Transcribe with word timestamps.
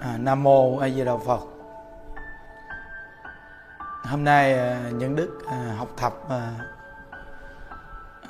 À, 0.00 0.16
Nam 0.18 0.42
mô 0.42 0.78
A 0.78 0.88
Di 0.88 1.04
Đà 1.04 1.16
Phật. 1.26 1.40
Hôm 4.04 4.24
nay 4.24 4.54
à, 4.58 4.90
những 4.98 5.16
đức 5.16 5.38
à, 5.46 5.74
học 5.78 5.88
tập 6.00 6.14
à, 6.28 6.52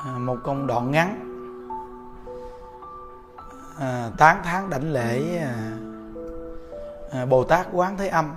à, 0.05 0.11
một 0.19 0.37
công 0.45 0.67
đoạn 0.67 0.91
ngắn 0.91 1.27
à, 3.79 4.11
tán 4.19 4.43
thán 4.45 4.71
đảnh 4.71 4.93
lễ 4.93 5.39
à, 5.39 5.55
à, 7.13 7.27
Bồ 7.27 7.45
Tát 7.45 7.67
Quán 7.73 7.97
Thế 7.97 8.09
Âm 8.09 8.35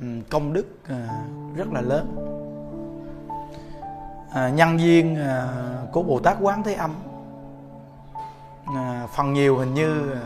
ừ, 0.00 0.06
công 0.30 0.52
đức 0.52 0.66
à, 0.88 1.08
rất 1.56 1.72
là 1.72 1.80
lớn. 1.80 2.16
À, 4.32 4.48
nhân 4.48 4.80
duyên 4.80 5.16
à, 5.16 5.48
của 5.92 6.02
Bồ 6.02 6.20
Tát 6.20 6.36
Quán 6.40 6.62
Thế 6.62 6.74
Âm 6.74 6.94
à, 8.76 9.06
phần 9.16 9.32
nhiều 9.32 9.58
hình 9.58 9.74
như 9.74 10.12
à, 10.12 10.20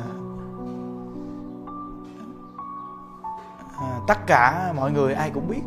à, 3.84 4.00
tất 4.06 4.18
cả 4.26 4.72
mọi 4.76 4.92
người 4.92 5.14
ai 5.14 5.30
cũng 5.30 5.48
biết. 5.48 5.62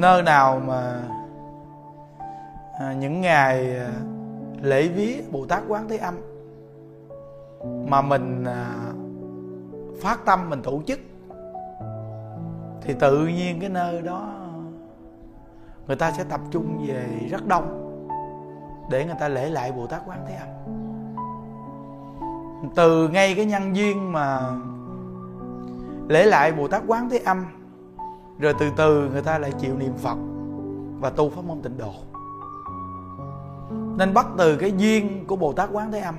Nơi 0.00 0.22
nào 0.22 0.60
mà 0.66 1.02
à, 2.78 2.92
những 2.92 3.20
ngày 3.20 3.78
à, 3.78 3.90
lễ 4.62 4.88
vía 4.88 5.22
bồ 5.32 5.46
tát 5.46 5.62
quán 5.68 5.88
thế 5.88 5.96
âm 5.96 6.14
mà 7.90 8.02
mình 8.02 8.44
à, 8.44 8.74
phát 10.02 10.24
tâm 10.24 10.50
mình 10.50 10.62
tổ 10.62 10.82
chức 10.86 10.98
thì 12.80 12.94
tự 13.00 13.26
nhiên 13.26 13.60
cái 13.60 13.68
nơi 13.68 14.02
đó 14.02 14.34
người 15.86 15.96
ta 15.96 16.12
sẽ 16.12 16.24
tập 16.24 16.40
trung 16.50 16.86
về 16.88 17.06
rất 17.30 17.46
đông 17.46 17.80
để 18.90 19.04
người 19.04 19.16
ta 19.20 19.28
lễ 19.28 19.50
lại 19.50 19.72
bồ 19.72 19.86
tát 19.86 20.02
quán 20.06 20.18
thế 20.28 20.34
âm 20.34 20.48
từ 22.74 23.08
ngay 23.08 23.34
cái 23.34 23.44
nhân 23.44 23.76
duyên 23.76 24.12
mà 24.12 24.40
lễ 26.08 26.26
lại 26.26 26.52
bồ 26.52 26.68
tát 26.68 26.82
quán 26.86 27.10
thế 27.10 27.18
âm, 27.18 27.44
rồi 28.38 28.54
từ 28.58 28.70
từ 28.76 29.10
người 29.10 29.22
ta 29.22 29.38
lại 29.38 29.52
chịu 29.60 29.74
niệm 29.78 29.92
phật 29.96 30.16
và 31.00 31.10
tu 31.10 31.30
pháp 31.30 31.44
môn 31.44 31.62
tịnh 31.62 31.78
độ. 31.78 31.92
Nên 33.98 34.14
bắt 34.14 34.26
từ 34.38 34.56
cái 34.56 34.72
duyên 34.76 35.24
của 35.26 35.36
bồ 35.36 35.52
tát 35.52 35.68
quán 35.72 35.92
thế 35.92 36.00
âm 36.00 36.14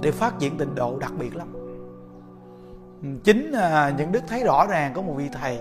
để 0.00 0.10
phát 0.10 0.38
triển 0.38 0.58
tịnh 0.58 0.74
độ 0.74 0.98
đặc 0.98 1.12
biệt 1.18 1.36
lắm. 1.36 1.48
Chính 3.24 3.52
à, 3.52 3.94
những 3.98 4.12
đức 4.12 4.22
thấy 4.28 4.44
rõ 4.44 4.66
ràng 4.66 4.92
có 4.94 5.02
một 5.02 5.12
vị 5.16 5.28
thầy 5.32 5.58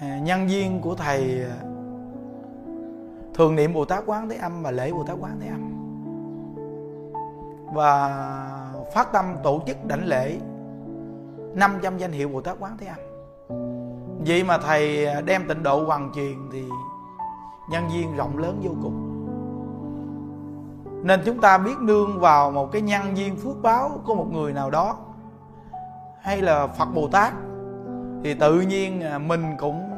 à, 0.00 0.18
nhân 0.22 0.50
duyên 0.50 0.80
của 0.80 0.94
thầy 0.94 1.44
à, 1.44 1.56
thường 3.34 3.56
niệm 3.56 3.72
bồ 3.72 3.84
tát 3.84 4.02
quán 4.06 4.28
thế 4.28 4.36
âm 4.36 4.62
và 4.62 4.70
lễ 4.70 4.92
bồ 4.92 5.04
tát 5.04 5.16
quán 5.20 5.40
thế 5.40 5.48
âm 5.48 5.79
và 7.72 8.10
phát 8.94 9.12
tâm 9.12 9.24
tổ 9.42 9.62
chức 9.66 9.84
đảnh 9.84 10.06
lễ 10.06 10.38
500 11.54 11.98
danh 11.98 12.12
hiệu 12.12 12.28
Bồ 12.28 12.40
Tát 12.40 12.56
Quán 12.60 12.76
Thế 12.78 12.86
Âm. 12.86 12.98
Vậy 14.26 14.44
mà 14.44 14.58
Thầy 14.58 15.06
đem 15.22 15.48
tịnh 15.48 15.62
độ 15.62 15.84
hoàn 15.84 16.12
truyền 16.14 16.36
thì 16.52 16.64
nhân 17.70 17.84
viên 17.92 18.16
rộng 18.16 18.38
lớn 18.38 18.60
vô 18.62 18.70
cùng. 18.82 19.06
Nên 21.04 21.20
chúng 21.24 21.40
ta 21.40 21.58
biết 21.58 21.78
nương 21.80 22.20
vào 22.20 22.50
một 22.50 22.72
cái 22.72 22.82
nhân 22.82 23.14
viên 23.14 23.36
phước 23.36 23.62
báo 23.62 23.90
của 24.04 24.14
một 24.14 24.26
người 24.32 24.52
nào 24.52 24.70
đó, 24.70 24.96
Hay 26.20 26.42
là 26.42 26.66
Phật 26.66 26.88
Bồ 26.94 27.08
Tát, 27.08 27.32
Thì 28.24 28.34
tự 28.34 28.60
nhiên 28.60 29.02
mình 29.26 29.44
cũng 29.58 29.90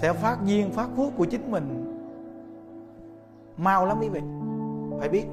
sẽ 0.00 0.12
phát 0.12 0.36
duyên, 0.44 0.70
phát 0.70 0.88
phước 0.96 1.16
của 1.16 1.24
chính 1.24 1.50
mình. 1.50 1.80
Mau 3.56 3.86
lắm 3.86 3.98
quý 4.00 4.08
vị, 4.08 4.20
Phải 4.98 5.08
biết 5.08 5.26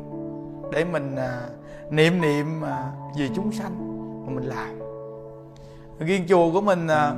để 0.72 0.84
mình 0.84 1.16
à, 1.16 1.42
niệm 1.90 2.22
niệm 2.22 2.62
à, 2.62 2.92
vì 3.18 3.30
chúng 3.36 3.52
sanh 3.52 3.72
mà 4.26 4.32
mình 4.34 4.44
làm. 4.44 4.80
Riêng 6.00 6.26
chùa 6.30 6.52
của 6.52 6.62
mình 6.62 6.88
à, 6.88 7.14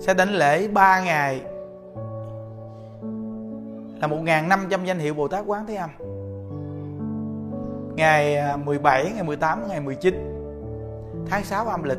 sẽ 0.00 0.14
đảnh 0.14 0.30
lễ 0.34 0.68
3 0.68 1.00
ngày 1.04 1.40
là 4.00 4.08
1.500 4.08 4.84
danh 4.84 4.98
hiệu 4.98 5.14
Bồ 5.14 5.28
Tát 5.28 5.44
Quán 5.46 5.66
Thế 5.66 5.74
Âm. 5.74 5.90
Ngày 7.96 8.36
à, 8.36 8.56
17, 8.56 9.12
ngày 9.14 9.22
18, 9.22 9.68
ngày 9.68 9.80
19 9.80 10.32
Tháng 11.30 11.44
6 11.44 11.64
âm 11.64 11.82
lịch. 11.82 11.98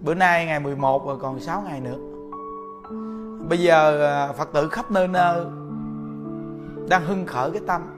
Bữa 0.00 0.14
nay 0.14 0.46
ngày 0.46 0.60
11 0.60 1.06
rồi 1.06 1.18
còn 1.20 1.40
6 1.40 1.62
ngày 1.62 1.80
nữa. 1.80 1.98
Bây 3.48 3.58
giờ 3.58 4.06
à, 4.08 4.32
Phật 4.32 4.52
tử 4.52 4.68
khắp 4.68 4.90
nơi 4.90 5.08
nơi 5.08 5.44
đang 6.88 7.04
hưng 7.04 7.26
khởi 7.26 7.50
cái 7.50 7.62
tâm. 7.66 7.94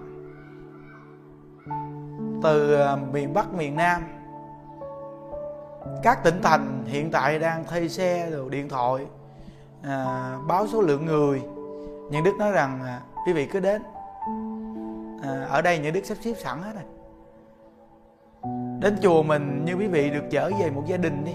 Từ 2.42 2.74
ờ, 2.74 2.98
miền 3.12 3.34
Bắc 3.34 3.54
miền 3.54 3.76
Nam 3.76 4.02
các 6.02 6.24
tỉnh 6.24 6.42
thành 6.42 6.84
hiện 6.86 7.10
tại 7.10 7.38
đang 7.38 7.64
thuê 7.64 7.88
xe 7.88 8.30
rồi 8.30 8.50
điện 8.50 8.68
thoại 8.68 9.06
à, 9.82 10.36
báo 10.48 10.66
số 10.66 10.80
lượng 10.80 11.06
người. 11.06 11.42
Những 12.10 12.24
đức 12.24 12.36
nói 12.38 12.52
rằng 12.52 12.80
à, 12.84 13.00
quý 13.26 13.32
vị 13.32 13.46
cứ 13.46 13.60
đến. 13.60 13.82
À, 15.22 15.46
ở 15.50 15.62
đây 15.62 15.78
những 15.78 15.92
đức 15.92 16.04
sắp 16.04 16.18
xếp 16.20 16.34
sẵn 16.38 16.62
hết 16.62 16.72
rồi. 16.74 16.84
Đến 18.80 18.96
chùa 19.02 19.22
mình 19.22 19.64
như 19.64 19.74
quý 19.74 19.86
vị 19.86 20.10
được 20.10 20.24
trở 20.30 20.50
về 20.60 20.70
một 20.70 20.82
gia 20.86 20.96
đình 20.96 21.24
đi. 21.24 21.32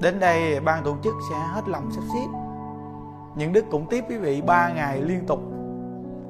Đến 0.00 0.20
đây 0.20 0.60
ban 0.60 0.84
tổ 0.84 0.96
chức 1.04 1.14
sẽ 1.30 1.36
hết 1.36 1.68
lòng 1.68 1.90
sắp 1.92 2.02
xếp. 2.14 2.26
Những 3.36 3.52
đức 3.52 3.64
cũng 3.70 3.86
tiếp 3.90 4.04
quý 4.08 4.16
vị 4.16 4.42
ba 4.42 4.68
ngày 4.68 5.00
liên 5.00 5.26
tục 5.26 5.40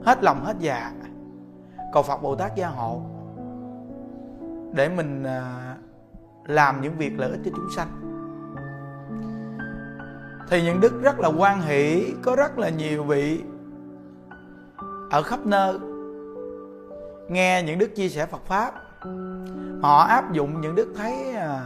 hết 0.04 0.24
lòng, 0.24 0.44
hết 0.44 0.54
dạ. 0.58 0.92
Cầu 1.92 2.02
phật 2.02 2.22
bồ 2.22 2.34
tát 2.34 2.56
gia 2.56 2.68
hộ. 2.68 3.02
Để 4.72 4.88
mình 4.88 5.24
à, 5.24 5.76
làm 6.44 6.80
những 6.80 6.96
việc 6.98 7.18
lợi 7.18 7.30
ích 7.30 7.40
cho 7.44 7.50
chúng 7.56 7.70
sanh. 7.76 7.88
Thì 10.48 10.62
những 10.62 10.80
đức 10.80 11.02
rất 11.02 11.20
là 11.20 11.28
quan 11.28 11.60
hỷ, 11.60 12.12
có 12.22 12.36
rất 12.36 12.58
là 12.58 12.68
nhiều 12.68 13.04
vị 13.04 13.42
ở 15.10 15.22
khắp 15.22 15.46
nơi 15.46 15.78
nghe 17.28 17.62
những 17.62 17.78
đức 17.78 17.94
chia 17.94 18.08
sẻ 18.08 18.26
phật 18.26 18.46
pháp. 18.46 18.74
Họ 19.82 19.98
áp 19.98 20.32
dụng 20.32 20.60
những 20.60 20.74
đức 20.74 20.92
thấy 20.96 21.32
à, 21.32 21.60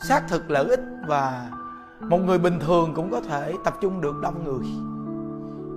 xác 0.00 0.28
thực 0.28 0.50
lợi 0.50 0.68
ích 0.68 0.80
và 1.06 1.50
một 2.00 2.18
người 2.18 2.38
bình 2.38 2.58
thường 2.60 2.94
cũng 2.94 3.10
có 3.10 3.20
thể 3.20 3.54
tập 3.64 3.74
trung 3.80 4.00
được 4.00 4.14
đông 4.22 4.44
người 4.44 4.66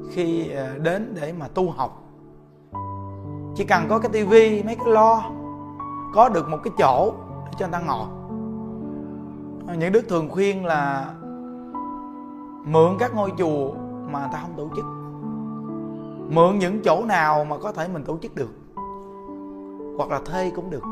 khi 0.09 0.49
ờ, 0.49 0.77
đến 0.77 1.13
để 1.21 1.33
mà 1.39 1.47
tu 1.47 1.69
học. 1.69 2.03
Chỉ 3.55 3.63
cần 3.63 3.85
có 3.89 3.99
cái 3.99 4.11
tivi, 4.11 4.63
mấy 4.63 4.75
cái 4.75 4.87
lo, 4.87 5.23
có 6.13 6.29
được 6.29 6.49
một 6.49 6.57
cái 6.63 6.73
chỗ 6.77 7.13
để 7.45 7.51
cho 7.59 7.67
người 7.67 7.73
ta 7.73 7.79
ngồi. 7.79 8.07
Những 9.77 9.91
đức 9.91 10.05
thường 10.09 10.29
khuyên 10.29 10.65
là 10.65 11.13
mượn 12.65 12.91
các 12.99 13.15
ngôi 13.15 13.31
chùa 13.37 13.71
mà 14.11 14.19
người 14.19 14.29
ta 14.33 14.39
không 14.41 14.53
tổ 14.57 14.69
chức. 14.75 14.85
Mượn 16.35 16.59
những 16.59 16.81
chỗ 16.83 17.05
nào 17.05 17.45
mà 17.45 17.57
có 17.57 17.71
thể 17.71 17.87
mình 17.87 18.03
tổ 18.03 18.17
chức 18.17 18.35
được, 18.35 18.51
hoặc 19.97 20.11
là 20.11 20.19
thuê 20.25 20.51
cũng 20.55 20.69
được. 20.69 20.83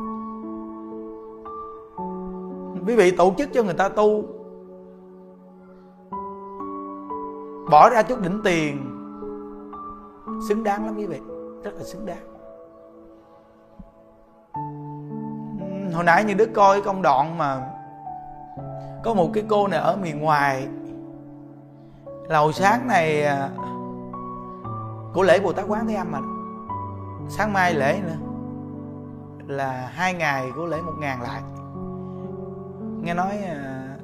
Quý 2.88 2.96
vị 2.96 3.12
tổ 3.12 3.34
chức 3.38 3.50
cho 3.54 3.64
người 3.64 3.74
ta 3.74 3.90
tu, 3.90 4.24
bỏ 7.72 7.90
ra 7.90 8.04
chút 8.04 8.22
đỉnh 8.22 8.42
tiền 8.44 8.99
xứng 10.48 10.64
đáng 10.64 10.86
lắm 10.86 10.96
quý 10.98 11.06
vị 11.06 11.20
rất 11.64 11.72
là 11.74 11.84
xứng 11.84 12.06
đáng. 12.06 12.30
Hồi 15.94 16.04
nãy 16.04 16.24
như 16.24 16.34
đức 16.34 16.50
coi 16.56 16.82
công 16.82 17.02
đoạn 17.02 17.38
mà 17.38 17.70
có 19.04 19.14
một 19.14 19.30
cái 19.34 19.44
cô 19.50 19.68
này 19.68 19.80
ở 19.80 19.96
miền 19.96 20.22
ngoài. 20.22 20.68
Là 22.28 22.40
hồi 22.40 22.54
sáng 22.54 22.88
này 22.88 23.24
à, 23.24 23.50
của 25.14 25.24
lễ 25.24 25.40
bồ 25.40 25.54
tát 25.54 25.66
quán 25.68 25.88
thế 25.88 25.96
âm 25.96 26.12
mà. 26.12 26.20
Sáng 27.30 27.54
mai 27.54 27.74
lễ 27.74 28.00
nữa. 28.04 28.16
Là 29.48 29.90
hai 29.94 30.14
ngày 30.14 30.52
của 30.56 30.66
lễ 30.66 30.82
một 30.82 30.94
ngàn 31.00 31.22
lại. 31.22 31.42
Nghe 33.02 33.14
nói 33.14 33.38
à, 33.38 33.98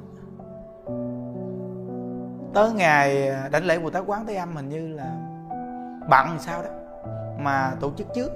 tới 2.54 2.72
ngày 2.72 3.28
à, 3.28 3.48
đảnh 3.52 3.64
lễ 3.64 3.78
bồ 3.78 3.90
tát 3.90 4.02
quán 4.06 4.26
thế 4.26 4.34
âm 4.34 4.56
hình 4.56 4.68
như 4.68 4.88
là 4.88 5.25
bận 6.10 6.38
sao 6.38 6.62
đó 6.62 6.68
mà 7.38 7.72
tổ 7.80 7.90
chức 7.96 8.06
trước. 8.14 8.30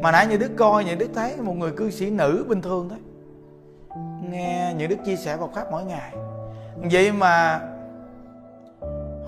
Mà 0.00 0.12
nãy 0.12 0.26
như 0.26 0.36
đức 0.36 0.50
coi, 0.58 0.84
như 0.84 0.94
đức 0.94 1.10
thấy 1.14 1.36
một 1.36 1.52
người 1.52 1.72
cư 1.72 1.90
sĩ 1.90 2.10
nữ 2.10 2.46
bình 2.48 2.62
thường 2.62 2.88
thôi. 2.88 2.98
Nghe 4.30 4.74
những 4.76 4.88
đức 4.88 4.96
chia 5.04 5.16
sẻ 5.16 5.36
vào 5.36 5.50
pháp 5.54 5.64
mỗi 5.70 5.84
ngày. 5.84 6.14
Vậy 6.76 7.12
mà 7.12 7.60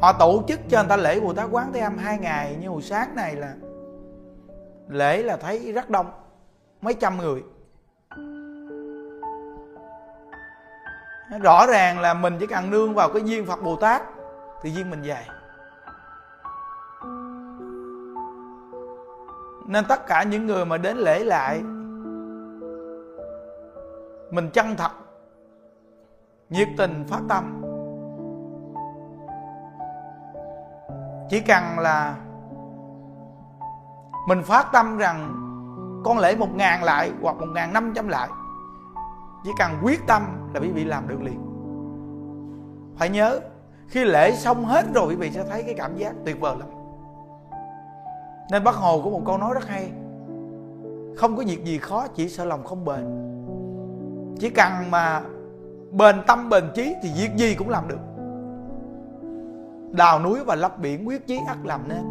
họ 0.01 0.13
tổ 0.13 0.43
chức 0.49 0.61
cho 0.69 0.79
người 0.79 0.89
ta 0.89 0.97
lễ 0.97 1.21
Bồ 1.21 1.33
Tát 1.33 1.49
Quán 1.51 1.73
Thế 1.73 1.81
Âm 1.81 1.99
hai 1.99 2.19
ngày, 2.19 2.57
như 2.61 2.69
hồi 2.69 2.83
sáng 2.83 3.15
này 3.15 3.37
là 3.37 3.55
lễ 4.89 5.23
là 5.23 5.37
thấy 5.37 5.73
rất 5.73 5.91
đông, 5.91 6.11
mấy 6.81 6.95
trăm 6.95 7.19
người. 7.19 7.43
Rõ 11.43 11.67
ràng 11.67 12.01
là 12.01 12.15
mình 12.15 12.37
chỉ 12.41 12.47
cần 12.47 12.71
nương 12.71 12.95
vào 12.95 13.09
cái 13.13 13.23
duyên 13.25 13.47
Phật 13.47 13.63
Bồ 13.63 13.77
Tát 13.77 14.03
thì 14.63 14.71
duyên 14.71 14.91
mình 14.91 15.05
dày 15.05 15.29
nên 19.67 19.85
tất 19.89 20.07
cả 20.07 20.23
những 20.23 20.47
người 20.47 20.65
mà 20.65 20.79
đến 20.79 20.97
lễ 20.97 21.25
lại, 21.25 21.63
mình 24.31 24.51
chân 24.53 24.67
thật, 24.77 24.91
nhiệt 26.51 26.69
tình 26.77 27.05
phát 27.09 27.21
tâm. 27.29 27.63
Chỉ 31.29 31.41
cần 31.41 31.79
là 31.79 32.17
mình 34.29 34.43
phát 34.43 34.67
tâm 34.73 34.99
rằng 34.99 35.39
con 36.05 36.19
lễ 36.19 36.37
một 36.37 36.55
ngàn 36.55 36.85
lại 36.85 37.13
hoặc 37.23 37.37
một 37.37 37.47
ngàn 37.55 37.73
năm 37.73 37.93
trăm 37.95 38.09
lại, 38.09 38.29
chỉ 39.45 39.51
cần 39.59 39.71
quyết 39.83 40.01
tâm 40.07 40.51
là 40.55 40.61
quý 40.61 40.69
vị 40.69 40.85
làm 40.85 41.09
được 41.09 41.23
liền. 41.23 41.49
Phải 42.97 43.09
nhớ, 43.09 43.41
khi 43.89 44.05
lễ 44.05 44.33
xong 44.33 44.65
hết 44.65 44.85
rồi 44.95 45.07
quý 45.09 45.17
vị 45.17 45.31
sẽ 45.31 45.45
thấy 45.45 45.63
cái 45.63 45.75
cảm 45.75 45.97
giác 45.97 46.13
tuyệt 46.25 46.41
vời 46.41 46.57
lắm 46.59 46.69
nên 48.53 48.65
bác 48.65 48.75
hồ 48.75 49.01
có 49.05 49.11
một 49.11 49.23
câu 49.27 49.39
nói 49.39 49.55
rất 49.55 49.69
hay. 49.69 49.93
Không 51.17 51.37
có 51.37 51.43
việc 51.47 51.65
gì 51.65 51.79
khó, 51.79 52.07
chỉ 52.15 52.29
sợ 52.29 52.45
lòng 52.45 52.65
không 52.65 52.85
bền. 52.85 53.05
Chỉ 54.39 54.51
cần 54.51 54.91
mà 54.91 55.23
bền 55.91 56.17
tâm, 56.27 56.49
bền 56.49 56.65
trí 56.75 56.95
thì 57.03 57.11
việc 57.17 57.31
gì 57.37 57.55
cũng 57.55 57.69
làm 57.69 57.89
được. 57.89 57.99
Đào 59.97 60.21
núi 60.21 60.45
và 60.45 60.55
lấp 60.55 60.79
biển, 60.79 61.09
quyết 61.09 61.27
chí 61.27 61.39
ắt 61.47 61.57
làm 61.65 61.89
nên. 61.89 62.05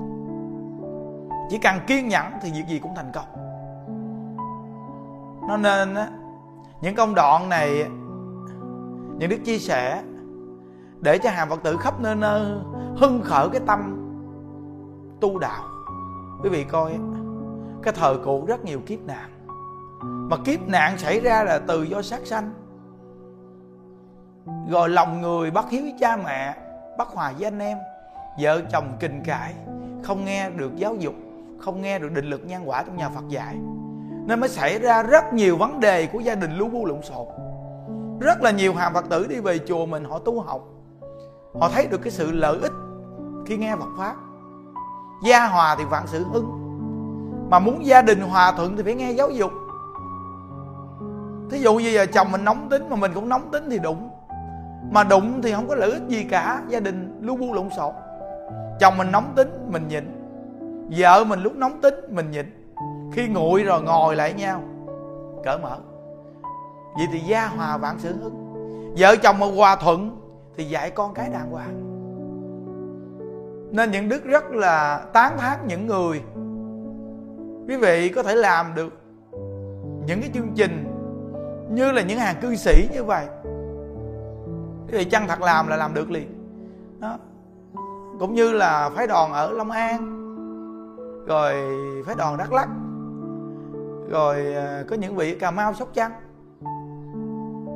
Chỉ 1.49 1.57
cần 1.57 1.75
kiên 1.87 2.07
nhẫn 2.07 2.25
thì 2.41 2.51
việc 2.51 2.63
gì 2.69 2.79
cũng 2.79 2.95
thành 2.95 3.11
công. 3.13 3.25
Nó 5.47 5.57
nên 5.57 5.95
á, 5.95 6.09
những 6.81 6.95
công 6.95 7.15
đoạn 7.15 7.49
này, 7.49 7.85
những 9.17 9.29
đức 9.29 9.39
chia 9.45 9.57
sẻ 9.57 10.03
để 10.99 11.17
cho 11.17 11.29
hàng 11.29 11.49
phật 11.49 11.63
tử 11.63 11.77
khắp 11.77 12.01
nơi 12.01 12.15
nơi 12.15 12.41
hưng 12.97 13.21
khởi 13.23 13.49
cái 13.49 13.61
tâm 13.67 13.97
tu 15.21 15.39
đạo 15.39 15.70
quý 16.43 16.49
vị 16.49 16.63
coi, 16.63 16.91
cái 17.83 17.93
thời 17.97 18.17
cụ 18.17 18.45
rất 18.45 18.65
nhiều 18.65 18.79
kiếp 18.85 18.99
nạn. 18.99 19.29
Mà 20.29 20.37
kiếp 20.45 20.67
nạn 20.67 20.97
xảy 20.97 21.19
ra 21.19 21.43
là 21.43 21.59
từ 21.67 21.83
do 21.83 22.01
sát 22.01 22.19
sanh. 22.25 22.53
Rồi 24.69 24.89
lòng 24.89 25.21
người 25.21 25.51
bất 25.51 25.69
hiếu 25.69 25.81
với 25.81 25.95
cha 25.99 26.17
mẹ 26.17 26.57
bất 26.97 27.07
hòa 27.07 27.33
với 27.37 27.47
anh 27.47 27.59
em. 27.59 27.77
Vợ 28.41 28.61
chồng 28.71 28.97
kình 28.99 29.21
cãi, 29.25 29.53
không 30.03 30.25
nghe 30.25 30.49
được 30.49 30.75
giáo 30.75 30.95
dục, 30.95 31.13
không 31.59 31.81
nghe 31.81 31.99
được 31.99 32.11
định 32.11 32.25
lực 32.25 32.41
nhân 32.45 32.61
quả 32.65 32.83
trong 32.83 32.97
nhà 32.97 33.09
phật 33.09 33.23
dạy. 33.29 33.55
Nên 34.25 34.39
mới 34.39 34.49
xảy 34.49 34.79
ra 34.79 35.03
rất 35.03 35.33
nhiều 35.33 35.57
vấn 35.57 35.79
đề 35.79 36.07
của 36.07 36.19
gia 36.19 36.35
đình 36.35 36.57
lu 36.57 36.69
bu 36.69 36.85
lộn 36.85 37.01
xộn. 37.01 37.27
Rất 38.19 38.41
là 38.41 38.51
nhiều 38.51 38.73
hàng 38.73 38.93
phật 38.93 39.09
tử 39.09 39.27
đi 39.27 39.39
về 39.39 39.59
chùa 39.59 39.85
mình, 39.85 40.03
họ 40.03 40.19
tu 40.19 40.41
học. 40.41 40.67
Họ 41.59 41.69
thấy 41.73 41.87
được 41.87 42.01
cái 42.03 42.11
sự 42.11 42.31
lợi 42.31 42.57
ích 42.61 42.71
khi 43.45 43.57
nghe 43.57 43.75
Phật 43.75 43.89
pháp 43.97 44.15
gia 45.23 45.47
hòa 45.47 45.75
thì 45.75 45.83
vạn 45.83 46.07
sự 46.07 46.25
hưng 46.33 46.61
mà 47.49 47.59
muốn 47.59 47.85
gia 47.85 48.01
đình 48.01 48.21
hòa 48.21 48.51
thuận 48.51 48.77
thì 48.77 48.83
phải 48.83 48.95
nghe 48.95 49.11
giáo 49.11 49.29
dục. 49.29 49.51
Thí 51.49 51.59
dụ 51.59 51.75
như 51.75 51.89
giờ 51.89 52.05
chồng 52.05 52.31
mình 52.31 52.45
nóng 52.45 52.69
tính 52.69 52.89
mà 52.89 52.95
mình 52.95 53.11
cũng 53.15 53.29
nóng 53.29 53.51
tính 53.51 53.69
thì 53.69 53.79
đụng. 53.79 54.09
Mà 54.91 55.03
đụng 55.03 55.41
thì 55.41 55.53
không 55.53 55.67
có 55.67 55.75
lợi 55.75 55.91
ích 55.91 56.01
gì 56.07 56.23
cả, 56.23 56.61
gia 56.67 56.79
đình 56.79 57.19
lu 57.21 57.35
bu 57.35 57.53
lộn 57.53 57.69
xộn. 57.69 57.93
Chồng 58.79 58.97
mình 58.97 59.11
nóng 59.11 59.33
tính, 59.35 59.49
mình 59.71 59.87
nhịn. 59.87 60.03
Vợ 60.97 61.23
mình 61.23 61.43
lúc 61.43 61.55
nóng 61.55 61.81
tính, 61.81 61.95
mình 62.09 62.31
nhịn. 62.31 62.75
Khi 63.13 63.27
nguội 63.27 63.63
rồi 63.63 63.81
ngồi 63.81 64.15
lại 64.15 64.33
nhau 64.33 64.61
cỡ 65.43 65.57
mở. 65.57 65.77
Vậy 66.95 67.07
thì 67.11 67.19
gia 67.19 67.47
hòa 67.47 67.77
vạn 67.77 67.95
sự 67.99 68.15
hưng 68.23 68.41
vợ 68.97 69.15
chồng 69.15 69.39
mà 69.39 69.47
hòa 69.55 69.75
thuận 69.75 70.17
thì 70.57 70.63
dạy 70.63 70.89
con 70.89 71.13
cái 71.13 71.29
đàng 71.29 71.51
hoàng 71.51 71.90
nên 73.71 73.91
những 73.91 74.09
đức 74.09 74.25
rất 74.25 74.51
là 74.51 75.05
tán 75.13 75.37
thán 75.37 75.59
những 75.67 75.87
người. 75.87 76.21
Quý 77.67 77.77
vị 77.77 78.09
có 78.09 78.23
thể 78.23 78.35
làm 78.35 78.75
được 78.75 78.93
những 80.05 80.21
cái 80.21 80.29
chương 80.33 80.51
trình 80.55 80.85
như 81.69 81.91
là 81.91 82.01
những 82.01 82.19
hàng 82.19 82.35
cư 82.41 82.55
sĩ 82.55 82.89
như 82.93 83.03
vậy. 83.03 83.25
Quý 84.87 84.97
vị 84.97 85.05
chăng 85.05 85.27
thật 85.27 85.41
làm 85.41 85.67
là 85.67 85.75
làm 85.75 85.93
được 85.93 86.11
liền. 86.11 86.27
Đó. 86.99 87.17
Cũng 88.19 88.33
như 88.33 88.51
là 88.51 88.89
phái 88.89 89.07
đoàn 89.07 89.33
ở 89.33 89.51
long 89.51 89.71
an, 89.71 90.17
rồi 91.27 91.53
phái 92.05 92.15
đoàn 92.15 92.37
đắk 92.37 92.53
lắc 92.53 92.69
rồi 94.09 94.53
ờ, 94.53 94.83
có 94.89 94.95
những 94.95 95.15
vị 95.15 95.35
cà 95.35 95.51
mau, 95.51 95.73
sóc 95.73 95.89
trăng. 95.93 96.11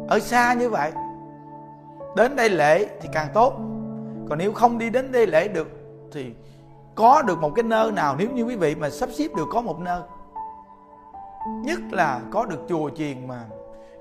Ở 0.08 0.20
xa 0.20 0.54
như 0.54 0.70
vậy, 0.70 0.92
đến 2.16 2.36
đây 2.36 2.50
lễ 2.50 2.88
thì 3.02 3.10
càng 3.14 3.28
tốt. 3.34 3.54
Còn 4.30 4.38
nếu 4.38 4.54
không 4.54 4.78
đi 4.78 4.90
đến 4.90 5.12
đây 5.12 5.28
lễ 5.28 5.48
được 5.48 5.85
thì 6.16 6.34
có 6.96 7.22
được 7.22 7.42
một 7.42 7.52
cái 7.56 7.64
nơi 7.64 7.92
nào 7.92 8.16
nếu 8.20 8.32
như 8.32 8.44
quý 8.44 8.56
vị 8.56 8.76
mà 8.76 8.90
sắp 8.90 9.10
xếp 9.12 9.28
được 9.38 9.48
có 9.52 9.62
một 9.62 9.80
nơi? 9.80 10.02
Nhất 11.64 11.80
là 11.92 12.22
có 12.32 12.46
được 12.46 12.66
chùa 12.70 12.90
chiền 12.90 13.28
mà. 13.28 13.44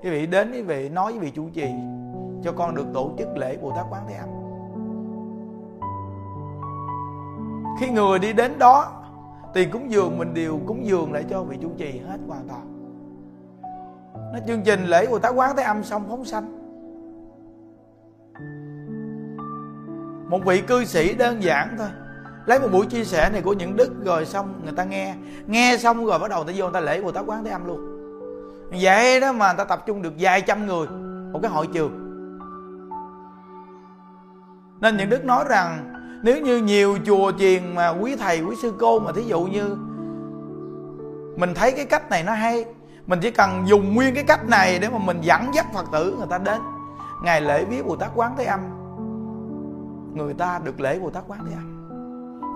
Quý 0.03 0.09
vị 0.09 0.27
đến 0.27 0.51
quý 0.51 0.61
vị 0.61 0.89
nói 0.89 1.11
với 1.11 1.19
vị 1.19 1.31
chủ 1.35 1.49
trì 1.53 1.67
cho 2.43 2.51
con 2.51 2.75
được 2.75 2.85
tổ 2.93 3.11
chức 3.17 3.27
lễ 3.37 3.57
bồ 3.61 3.71
tát 3.75 3.85
quán 3.89 4.03
thế 4.07 4.15
âm. 4.15 4.29
Khi 7.79 7.89
người 7.89 8.19
đi 8.19 8.33
đến 8.33 8.59
đó 8.59 8.91
tiền 9.53 9.71
cúng 9.71 9.91
dường 9.91 10.17
mình 10.17 10.33
đều 10.33 10.59
cúng 10.67 10.85
dường 10.85 11.13
lại 11.13 11.25
cho 11.29 11.43
vị 11.43 11.57
chủ 11.61 11.69
trì 11.77 11.99
hết 11.99 12.17
hoàn 12.27 12.47
toàn. 12.47 12.71
Nó 14.33 14.39
chương 14.47 14.61
trình 14.65 14.85
lễ 14.85 15.07
bồ 15.07 15.19
tát 15.19 15.33
quán 15.35 15.55
thế 15.57 15.63
âm 15.63 15.83
xong 15.83 16.05
phóng 16.09 16.25
sanh. 16.25 16.61
Một 20.29 20.39
vị 20.45 20.61
cư 20.61 20.85
sĩ 20.85 21.15
đơn 21.15 21.43
giản 21.43 21.75
thôi 21.77 21.87
lấy 22.45 22.59
một 22.59 22.67
buổi 22.71 22.85
chia 22.85 23.03
sẻ 23.03 23.29
này 23.29 23.41
của 23.41 23.53
những 23.53 23.75
đức 23.75 23.91
rồi 24.05 24.25
xong 24.25 24.61
người 24.63 24.73
ta 24.73 24.83
nghe. 24.83 25.15
Nghe 25.47 25.77
xong 25.79 26.05
rồi 26.05 26.19
bắt 26.19 26.29
đầu 26.29 26.43
ta 26.43 26.53
vô 26.55 26.65
người 26.65 26.73
ta 26.73 26.79
lễ 26.79 27.01
bồ 27.01 27.11
tát 27.11 27.23
quán 27.27 27.43
thế 27.43 27.51
âm 27.51 27.67
luôn. 27.67 27.79
Vậy 28.81 29.19
đó 29.19 29.31
mà 29.31 29.47
người 29.47 29.57
ta 29.57 29.63
tập 29.63 29.83
trung 29.85 30.01
được 30.01 30.13
vài 30.19 30.41
trăm 30.41 30.67
người 30.67 30.87
một 31.33 31.39
cái 31.41 31.51
hội 31.51 31.67
trường. 31.73 31.91
Nên 34.81 34.97
những 34.97 35.09
đức 35.09 35.25
nói 35.25 35.45
rằng, 35.49 35.93
nếu 36.23 36.41
như 36.41 36.57
nhiều 36.57 36.97
chùa 37.05 37.31
chiền 37.39 37.75
mà 37.75 37.89
quý 37.89 38.15
thầy, 38.15 38.41
quý 38.41 38.55
sư 38.61 38.73
cô 38.79 38.99
mà 38.99 39.11
thí 39.11 39.21
dụ 39.21 39.41
như 39.41 39.77
mình 41.37 41.53
thấy 41.55 41.71
cái 41.71 41.85
cách 41.85 42.09
này 42.09 42.23
nó 42.23 42.33
hay, 42.33 42.65
mình 43.07 43.19
chỉ 43.21 43.31
cần 43.31 43.63
dùng 43.67 43.95
nguyên 43.95 44.15
cái 44.15 44.23
cách 44.23 44.47
này 44.47 44.79
để 44.79 44.89
mà 44.89 44.97
mình 44.97 45.21
dẫn 45.21 45.41
dắt 45.53 45.65
phật 45.73 45.85
tử 45.91 46.15
người 46.17 46.27
ta 46.29 46.37
đến. 46.37 46.61
Ngày 47.23 47.41
lễ 47.41 47.65
viết 47.65 47.85
bồ 47.85 47.95
tát 47.95 48.09
quán 48.15 48.35
thế 48.37 48.45
âm. 48.45 48.59
Người 50.13 50.33
ta 50.33 50.59
được 50.63 50.79
lễ 50.79 50.99
bồ 50.99 51.09
tát 51.09 51.23
quán 51.27 51.39
thế 51.49 51.53
âm 51.55 51.74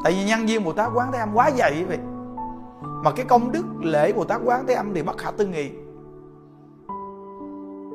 tại 0.04 0.14
vì 0.14 0.26
nhân 0.26 0.46
viên 0.46 0.64
bồ 0.64 0.74
tát 0.74 0.90
quán 0.96 1.12
thế 1.12 1.20
âm 1.20 1.30
quá 1.34 1.52
dày 1.58 1.72
quý 1.72 1.84
vị. 1.84 1.98
Mà 3.04 3.12
cái 3.12 3.26
công 3.26 3.52
đức 3.52 3.66
lễ 3.82 4.14
bồ 4.14 4.24
tát 4.24 4.42
quán 4.46 4.64
thế 4.68 4.74
âm 4.74 4.94
thì 4.94 5.02
bất 5.02 5.18
khả 5.18 5.32
tư 5.32 5.48
nghị. 5.48 5.70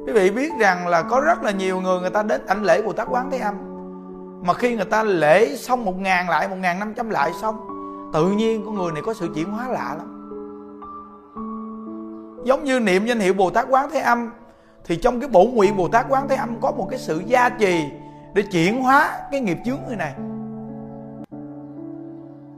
Quý 0.07 0.13
vị 0.13 0.31
biết 0.31 0.53
rằng 0.61 0.87
là 0.87 1.03
có 1.03 1.21
rất 1.21 1.43
là 1.43 1.51
nhiều 1.51 1.81
người 1.81 2.01
người 2.01 2.11
ta 2.11 2.23
đến 2.23 2.47
ảnh 2.47 2.63
lễ 2.63 2.83
bồ 2.83 2.93
tát 2.93 3.09
quán 3.11 3.31
thế 3.31 3.39
âm. 3.39 3.55
Mà 4.47 4.55
khi 4.55 4.77
người 4.77 4.85
ta 4.85 5.03
lễ 5.03 5.57
xong 5.57 5.85
một 5.85 5.99
ngàn 5.99 6.29
lại, 6.29 6.49
một 6.49 6.57
ngàn 6.61 6.79
năm 6.79 6.95
trăm 6.97 7.11
lại 7.11 7.33
xong, 7.41 7.57
tự 8.13 8.31
nhiên 8.31 8.63
con 8.65 8.75
người 8.75 8.93
này 8.93 9.03
có 9.03 9.15
sự 9.15 9.29
chuyển 9.35 9.51
hóa 9.51 9.69
lạ 9.69 9.95
lắm. 9.99 10.11
Giống 12.45 12.65
như 12.65 12.81
niệm 12.81 13.07
danh 13.07 13.21
hiệu 13.21 13.35
bồ 13.35 13.51
tát 13.51 13.67
quán 13.71 13.89
thế 13.93 14.01
âm, 14.01 14.31
thì 14.85 14.97
trong 14.97 15.21
cái 15.21 15.29
bổ 15.29 15.45
nguyện 15.45 15.77
bồ 15.77 15.89
tát 15.89 16.07
quán 16.09 16.29
thế 16.29 16.37
âm 16.37 16.61
có 16.61 16.71
một 16.71 16.87
cái 16.91 16.99
sự 16.99 17.23
gia 17.27 17.49
trì 17.49 17.85
để 18.35 18.43
chuyển 18.43 18.83
hóa 18.83 19.19
cái 19.31 19.41
nghiệp 19.41 19.59
chướng 19.65 19.79
người 19.87 19.97
này 19.97 20.15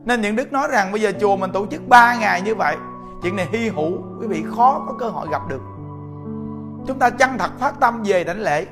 nên 0.07 0.21
những 0.21 0.37
đức 0.37 0.53
nói 0.53 0.69
rằng 0.71 0.93
bây 0.93 1.01
giờ 1.01 1.13
chùa 1.21 1.37
mình 1.37 1.53
tổ 1.53 1.67
chức 1.67 1.89
3 1.89 2.17
ngày 2.17 2.43
như 2.43 2.55
vậy, 2.55 2.77
chuyện 3.23 3.37
này 3.37 3.49
hy 3.53 3.69
hữu, 3.69 3.93
quý 4.21 4.27
vị 4.27 4.45
khó 4.57 4.85
có 4.87 4.95
cơ 4.99 5.09
hội 5.09 5.29
gặp 5.31 5.43
được. 5.49 5.61
Chúng 6.87 6.99
ta 6.99 7.11
chân 7.11 7.31
thật 7.39 7.51
phát 7.59 7.81
tâm 7.81 8.03
về 8.07 8.25
đảnh 8.25 8.41
lễ. 8.41 8.67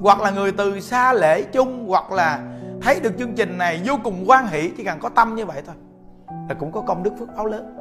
Hoặc 0.00 0.20
là 0.20 0.30
người 0.30 0.52
từ 0.52 0.80
xa 0.80 1.12
lễ 1.12 1.42
chung, 1.42 1.88
hoặc 1.88 2.12
là 2.12 2.40
thấy 2.82 3.00
được 3.00 3.12
chương 3.18 3.34
trình 3.34 3.58
này 3.58 3.82
vô 3.84 3.94
cùng 4.04 4.24
quan 4.26 4.46
hỷ, 4.46 4.70
chỉ 4.76 4.84
cần 4.84 4.98
có 5.00 5.08
tâm 5.08 5.34
như 5.34 5.46
vậy 5.46 5.62
thôi, 5.66 5.74
là 6.48 6.54
cũng 6.58 6.72
có 6.72 6.80
công 6.80 7.02
đức 7.02 7.12
phước 7.18 7.28
báo 7.36 7.46
lớn. 7.46 7.76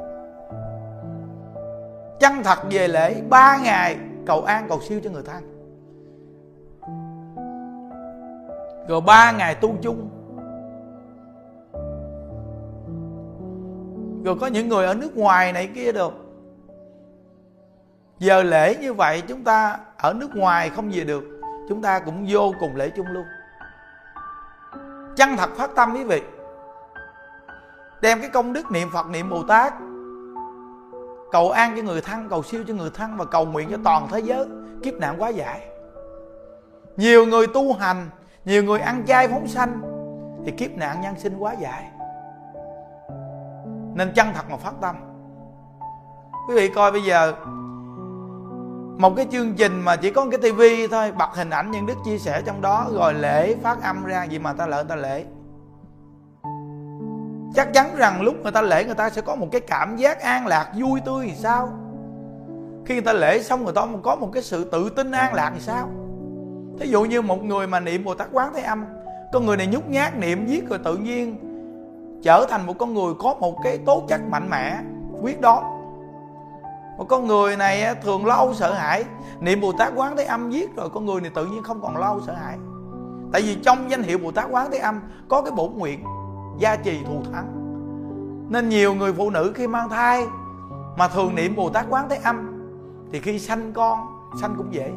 Chân 2.20 2.34
thật 2.44 2.60
về 2.72 2.88
lễ, 2.88 3.22
ba 3.30 3.58
ngày, 3.58 3.98
cầu 4.26 4.42
an 4.42 4.66
cầu 4.70 4.80
siêu 4.82 5.02
cho 5.04 5.10
người 5.10 5.24
thân. 5.24 5.44
Rồi 8.88 9.02
ba 9.02 9.32
ngày 9.32 9.56
tu 9.56 9.76
chung 9.82 10.10
rồi 14.24 14.36
có 14.42 14.48
những 14.48 14.70
người 14.70 14.86
ở 14.86 14.94
nước 14.94 15.18
ngoài 15.18 15.54
này 15.54 15.70
kia 15.76 15.92
được 15.92 16.14
giờ 18.20 18.44
lễ 18.44 18.76
như 18.76 18.94
vậy 18.94 19.24
chúng 19.28 19.44
ta 19.44 19.78
ở 19.98 20.14
nước 20.14 20.36
ngoài 20.36 20.70
không 20.70 20.92
về 20.94 21.04
được, 21.04 21.24
chúng 21.70 21.82
ta 21.82 22.00
cũng 22.00 22.26
vô 22.30 22.54
cùng 22.60 22.76
lễ 22.76 22.90
chung 22.90 23.08
luôn. 23.08 23.26
Chân 25.16 25.38
thật 25.38 25.50
phát 25.56 25.76
tâm 25.76 25.94
quý 25.94 26.04
vị. 26.04 26.22
Đem 28.02 28.22
cái 28.22 28.30
công 28.30 28.54
đức 28.54 28.72
niệm 28.72 28.88
phật, 28.94 29.08
niệm 29.10 29.30
bồ 29.30 29.44
tát, 29.44 29.74
cầu 31.32 31.52
an 31.52 31.74
cho 31.76 31.84
người 31.84 32.02
thân, 32.02 32.30
cầu 32.30 32.44
siêu 32.44 32.64
cho 32.68 32.74
người 32.74 32.90
thân 32.94 33.18
và 33.18 33.26
cầu 33.26 33.46
nguyện 33.46 33.68
cho 33.72 33.78
toàn 33.84 34.08
thế 34.12 34.20
giới. 34.20 34.46
Kiếp 34.84 34.94
nạn 34.94 35.16
quá 35.22 35.30
giải 35.30 35.68
nhiều 36.98 37.26
người 37.26 37.48
tu 37.48 37.74
hành, 37.74 38.10
nhiều 38.46 38.64
người 38.64 38.80
ăn 38.80 39.04
chay 39.08 39.28
phóng 39.28 39.48
sanh, 39.48 39.82
thì 40.46 40.52
kiếp 40.52 40.72
nạn 40.72 41.02
nhân 41.02 41.16
sinh 41.20 41.38
quá 41.38 41.54
dài 41.54 41.91
nên 43.94 44.12
chân 44.16 44.28
thật 44.34 44.50
mà 44.50 44.58
phát 44.58 44.74
tâm. 44.82 44.96
Quý 46.48 46.56
vị 46.56 46.70
coi 46.76 46.92
bây 46.92 47.04
giờ, 47.04 47.34
một 48.98 49.14
cái 49.16 49.28
chương 49.32 49.54
trình 49.54 49.82
mà 49.82 49.96
chỉ 49.96 50.12
có 50.12 50.26
cái 50.32 50.40
tivi 50.42 50.88
thôi, 50.88 51.12
bật 51.12 51.30
hình 51.36 51.50
ảnh 51.50 51.72
những 51.72 51.86
đức 51.86 51.98
chia 52.06 52.18
sẻ 52.18 52.42
trong 52.46 52.62
đó, 52.62 52.88
rồi 52.94 53.14
lễ 53.14 53.56
phát 53.56 53.84
âm 53.84 54.06
ra 54.06 54.24
gì 54.24 54.40
mà 54.40 54.54
ta 54.54 54.68
lỡ, 54.68 54.84
ta 54.84 54.96
lễ. 54.96 55.26
Chắc 57.56 57.74
chắn 57.74 57.96
rằng 57.96 58.22
lúc 58.22 58.36
người 58.44 58.52
ta 58.52 58.62
lễ, 58.62 58.86
người 58.86 58.96
ta 58.96 59.10
sẽ 59.10 59.22
có 59.22 59.36
một 59.36 59.48
cái 59.52 59.62
cảm 59.62 59.98
giác 59.98 60.22
an 60.22 60.48
lạc, 60.48 60.72
vui 60.80 61.00
tươi 61.06 61.26
thì 61.28 61.36
sao? 61.36 61.70
Khi 62.86 62.94
người 62.94 63.04
ta 63.04 63.14
lễ 63.14 63.42
xong, 63.42 63.64
người 63.64 63.74
ta 63.74 63.88
có 64.04 64.16
một 64.16 64.30
cái 64.34 64.44
sự 64.44 64.64
tự 64.64 64.90
tin 64.90 65.12
an 65.12 65.34
lạc 65.34 65.52
thì 65.54 65.60
sao? 65.60 65.90
Thí 66.80 66.88
dụ 66.90 67.04
như 67.04 67.22
một 67.22 67.44
người 67.44 67.68
mà 67.68 67.80
niệm 67.80 68.04
bồ 68.04 68.14
tát 68.14 68.28
quán 68.32 68.54
thế 68.54 68.62
âm 68.62 68.86
con 69.34 69.46
người 69.46 69.58
này 69.58 69.68
nhút 69.68 69.88
nhát, 69.88 70.18
niệm 70.18 70.46
viết 70.46 70.70
rồi 70.70 70.80
tự 70.84 70.98
nhiên 70.98 71.51
trở 72.24 72.46
thành 72.50 72.66
một 72.66 72.74
con 72.80 72.94
người 72.94 73.14
có 73.20 73.36
một 73.40 73.56
cái 73.64 73.78
tố 73.78 74.04
chất 74.08 74.22
mạnh 74.30 74.50
mẽ, 74.50 74.78
quyết 75.22 75.42
đoán. 75.42 75.64
Một 76.98 77.06
con 77.10 77.28
người 77.28 77.58
này 77.58 77.96
thường 78.04 78.26
lâu 78.26 78.54
sợ 78.54 78.74
hãi. 78.74 79.04
Niệm 79.40 79.62
bồ 79.62 79.72
tát 79.72 79.94
quán 79.96 80.18
thế 80.18 80.24
âm 80.24 80.52
giết 80.52 80.76
rồi, 80.76 80.90
con 80.90 81.06
người 81.06 81.22
này 81.22 81.32
tự 81.36 81.46
nhiên 81.46 81.64
không 81.64 81.82
còn 81.82 81.98
lâu 81.98 82.22
sợ 82.28 82.34
hãi. 82.34 82.58
Tại 83.34 83.42
vì 83.42 83.56
trong 83.56 83.92
danh 83.92 84.04
hiệu 84.04 84.18
bồ 84.18 84.32
tát 84.32 84.46
quán 84.52 84.68
thế 84.72 84.78
âm 84.78 85.02
có 85.30 85.42
cái 85.42 85.52
bổn 85.52 85.74
nguyện 85.78 86.04
gia 86.58 86.76
trì 86.76 87.04
thù 87.04 87.22
thắng. 87.34 87.48
Nên 88.50 88.70
nhiều 88.70 88.94
người 88.94 89.14
phụ 89.14 89.30
nữ 89.30 89.52
khi 89.56 89.68
mang 89.68 89.90
thai 89.90 90.26
mà 90.98 91.08
thường 91.08 91.36
niệm 91.36 91.56
bồ 91.56 91.70
tát 91.70 91.86
quán 91.90 92.10
thế 92.10 92.20
âm, 92.24 92.62
thì 93.12 93.20
khi 93.20 93.40
sanh 93.40 93.74
con, 93.74 94.00
sanh 94.42 94.56
cũng 94.58 94.74
dễ. 94.74 94.92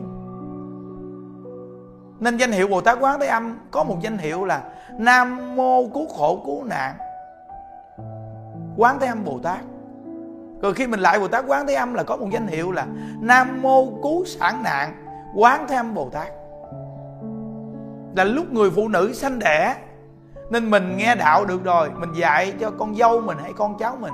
Nên 2.21 2.37
danh 2.37 2.53
hiệu 2.53 2.69
bồ 2.69 2.81
tát 2.81 2.99
quán 3.01 3.21
thế 3.21 3.27
âm 3.27 3.59
có 3.71 3.85
một 3.85 3.97
danh 4.01 4.19
hiệu 4.19 4.45
là 4.45 4.63
nam 4.99 5.57
mô 5.57 5.89
cứu 5.95 6.07
khổ 6.09 6.43
cứu 6.47 6.65
nạn 6.65 6.95
quán 8.77 8.99
thế 9.01 9.07
âm 9.07 9.25
bồ 9.25 9.39
tát. 9.39 9.61
Rồi 10.63 10.75
khi 10.75 10.87
mình 10.87 11.01
lại 11.01 11.21
bồ 11.21 11.29
tát 11.29 11.45
quán 11.49 11.67
thế 11.67 11.75
âm 11.75 11.95
là 11.95 12.03
có 12.03 12.17
một 12.17 12.29
danh 12.33 12.47
hiệu 12.47 12.73
là 12.73 12.87
nam 13.21 13.63
mô 13.63 13.87
cứu 14.03 14.25
sản 14.25 14.63
nạn 14.63 14.95
quán 15.35 15.67
thế 15.69 15.77
âm 15.77 15.95
bồ 15.95 16.11
tát. 16.11 16.29
Là 18.17 18.25
lúc 18.25 18.53
người 18.53 18.71
phụ 18.71 18.89
nữ 18.89 19.13
sanh 19.13 19.39
đẻ, 19.39 19.77
nên 20.51 20.71
mình 20.71 20.97
nghe 20.97 21.15
đạo 21.15 21.45
được 21.45 21.65
rồi, 21.65 21.91
mình 21.91 22.13
dạy 22.13 22.55
cho 22.61 22.71
con 22.71 22.95
dâu 22.95 23.21
mình 23.21 23.39
hay 23.43 23.53
con 23.53 23.79
cháu 23.79 23.97
mình. 24.01 24.13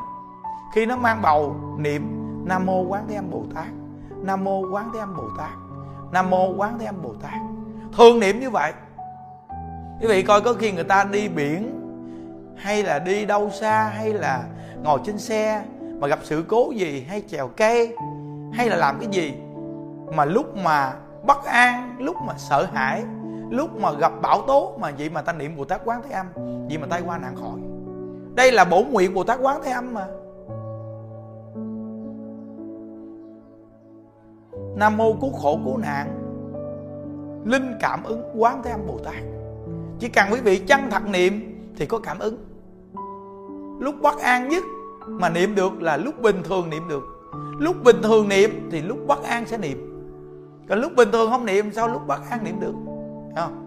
Khi 0.75 0.87
nó 0.87 0.97
mang 0.97 1.23
bầu, 1.23 1.57
niệm 1.79 2.03
nam 2.45 2.67
mô 2.67 2.83
quán 2.83 3.05
thế 3.09 3.15
âm 3.15 3.31
bồ 3.31 3.45
tát, 3.55 3.67
nam 4.17 4.45
mô 4.45 4.71
quán 4.73 4.91
thế 4.95 5.01
âm 5.01 5.17
bồ 5.17 5.25
tát, 5.39 5.51
nam 6.13 6.31
mô 6.31 6.55
quán 6.57 6.79
thế 6.79 6.87
âm 6.87 7.03
bồ 7.03 7.15
tát. 7.23 7.41
Thường 7.97 8.21
niệm 8.21 8.41
như 8.41 8.51
vậy. 8.51 8.73
Quý 10.01 10.07
vị 10.09 10.23
coi 10.23 10.41
có 10.41 10.53
khi 10.53 10.73
người 10.73 10.85
ta 10.85 11.05
đi 11.05 11.29
biển 11.29 11.80
hay 12.61 12.83
là 12.83 12.99
đi 12.99 13.25
đâu 13.25 13.51
xa, 13.51 13.85
hay 13.85 14.13
là 14.13 14.45
ngồi 14.83 15.01
trên 15.05 15.19
xe 15.19 15.65
mà 15.99 16.09
gặp 16.09 16.19
sự 16.23 16.45
cố 16.49 16.71
gì, 16.77 17.07
hay 17.09 17.23
trèo 17.29 17.49
cây, 17.49 17.97
hay 18.53 18.69
là 18.69 18.77
làm 18.77 18.99
cái 19.01 19.09
gì 19.13 19.35
mà 20.15 20.25
lúc 20.25 20.57
mà 20.57 20.93
bất 21.27 21.45
an, 21.45 21.97
lúc 21.99 22.17
mà 22.27 22.35
sợ 22.39 22.67
hãi, 22.73 23.03
lúc 23.51 23.81
mà 23.81 23.93
gặp 23.93 24.13
bão 24.23 24.43
tố 24.47 24.77
mà 24.79 24.91
vậy 24.99 25.11
mà 25.11 25.23
ta 25.23 25.33
niệm 25.33 25.57
bồ 25.57 25.65
tát 25.65 25.81
quán 25.85 26.03
thế 26.09 26.11
âm, 26.11 26.27
vậy 26.69 26.79
mà 26.79 26.87
tai 26.91 27.03
qua 27.07 27.19
nạn 27.19 27.37
khỏi. 27.37 27.61
Đây 28.35 28.53
là 28.53 28.65
bổ 28.65 28.83
nguyện 28.83 29.15
bồ 29.15 29.25
tát 29.25 29.39
quán 29.43 29.61
thế 29.65 29.71
âm 29.71 29.95
mà. 29.95 30.07
Nam 34.77 34.97
mô 34.97 35.13
cứu 35.13 35.33
khổ 35.33 35.59
cứu 35.65 35.77
nạn. 35.77 36.17
Linh 37.45 37.73
cảm 37.81 38.05
ứng 38.05 38.23
quán 38.37 38.63
thế 38.63 38.71
âm 38.71 38.87
bồ 38.87 38.99
tát. 38.99 39.23
Chỉ 39.99 40.09
cần 40.09 40.29
quý 40.33 40.41
vị 40.41 40.59
chân 40.59 40.81
thật 40.91 41.07
niệm 41.09 41.63
thì 41.77 41.87
có 41.87 41.99
cảm 41.99 42.19
ứng 42.19 42.50
lúc 43.81 43.95
bất 44.01 44.19
an 44.19 44.49
nhất 44.49 44.65
mà 45.07 45.29
niệm 45.29 45.55
được 45.55 45.83
là 45.83 45.97
lúc 45.97 46.21
bình 46.23 46.43
thường 46.43 46.71
niệm 46.71 46.89
được. 46.89 47.03
Lúc 47.59 47.77
bình 47.85 48.03
thường 48.03 48.29
niệm 48.29 48.69
thì 48.73 48.83
lúc 48.83 48.99
bất 49.07 49.23
an 49.23 49.47
sẽ 49.47 49.59
niệm. 49.59 49.87
Còn 50.69 50.81
lúc 50.81 50.93
bình 50.97 51.13
thường 51.13 51.31
không 51.31 51.47
niệm, 51.47 51.73
sao 51.73 51.89
lúc 51.89 52.07
bất 52.07 52.21
an 52.31 52.45
niệm 52.45 52.61
được? 52.61 52.75
Không? 53.37 53.67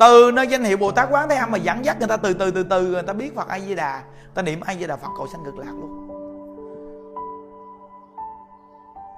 Từ 0.00 0.30
nơi 0.34 0.46
danh 0.46 0.64
hiệu 0.64 0.76
bồ 0.76 0.90
tát 0.90 1.08
quán 1.10 1.28
thế 1.28 1.36
âm 1.36 1.50
mà 1.50 1.58
dẫn 1.58 1.84
dắt 1.84 1.98
người 1.98 2.08
ta 2.08 2.16
từ 2.16 2.32
từ 2.32 2.50
từ 2.50 2.62
từ, 2.62 2.86
người 2.86 3.02
ta 3.02 3.12
biết 3.12 3.34
phật 3.36 3.48
a 3.48 3.58
di 3.60 3.74
đà 3.74 4.02
ta 4.34 4.42
niệm 4.42 4.60
a 4.60 4.74
di 4.74 4.86
đà 4.86 4.96
phật 4.96 5.08
cầu 5.16 5.26
sanh 5.26 5.44
cực 5.44 5.58
lạc 5.58 5.72
luôn. 5.80 6.02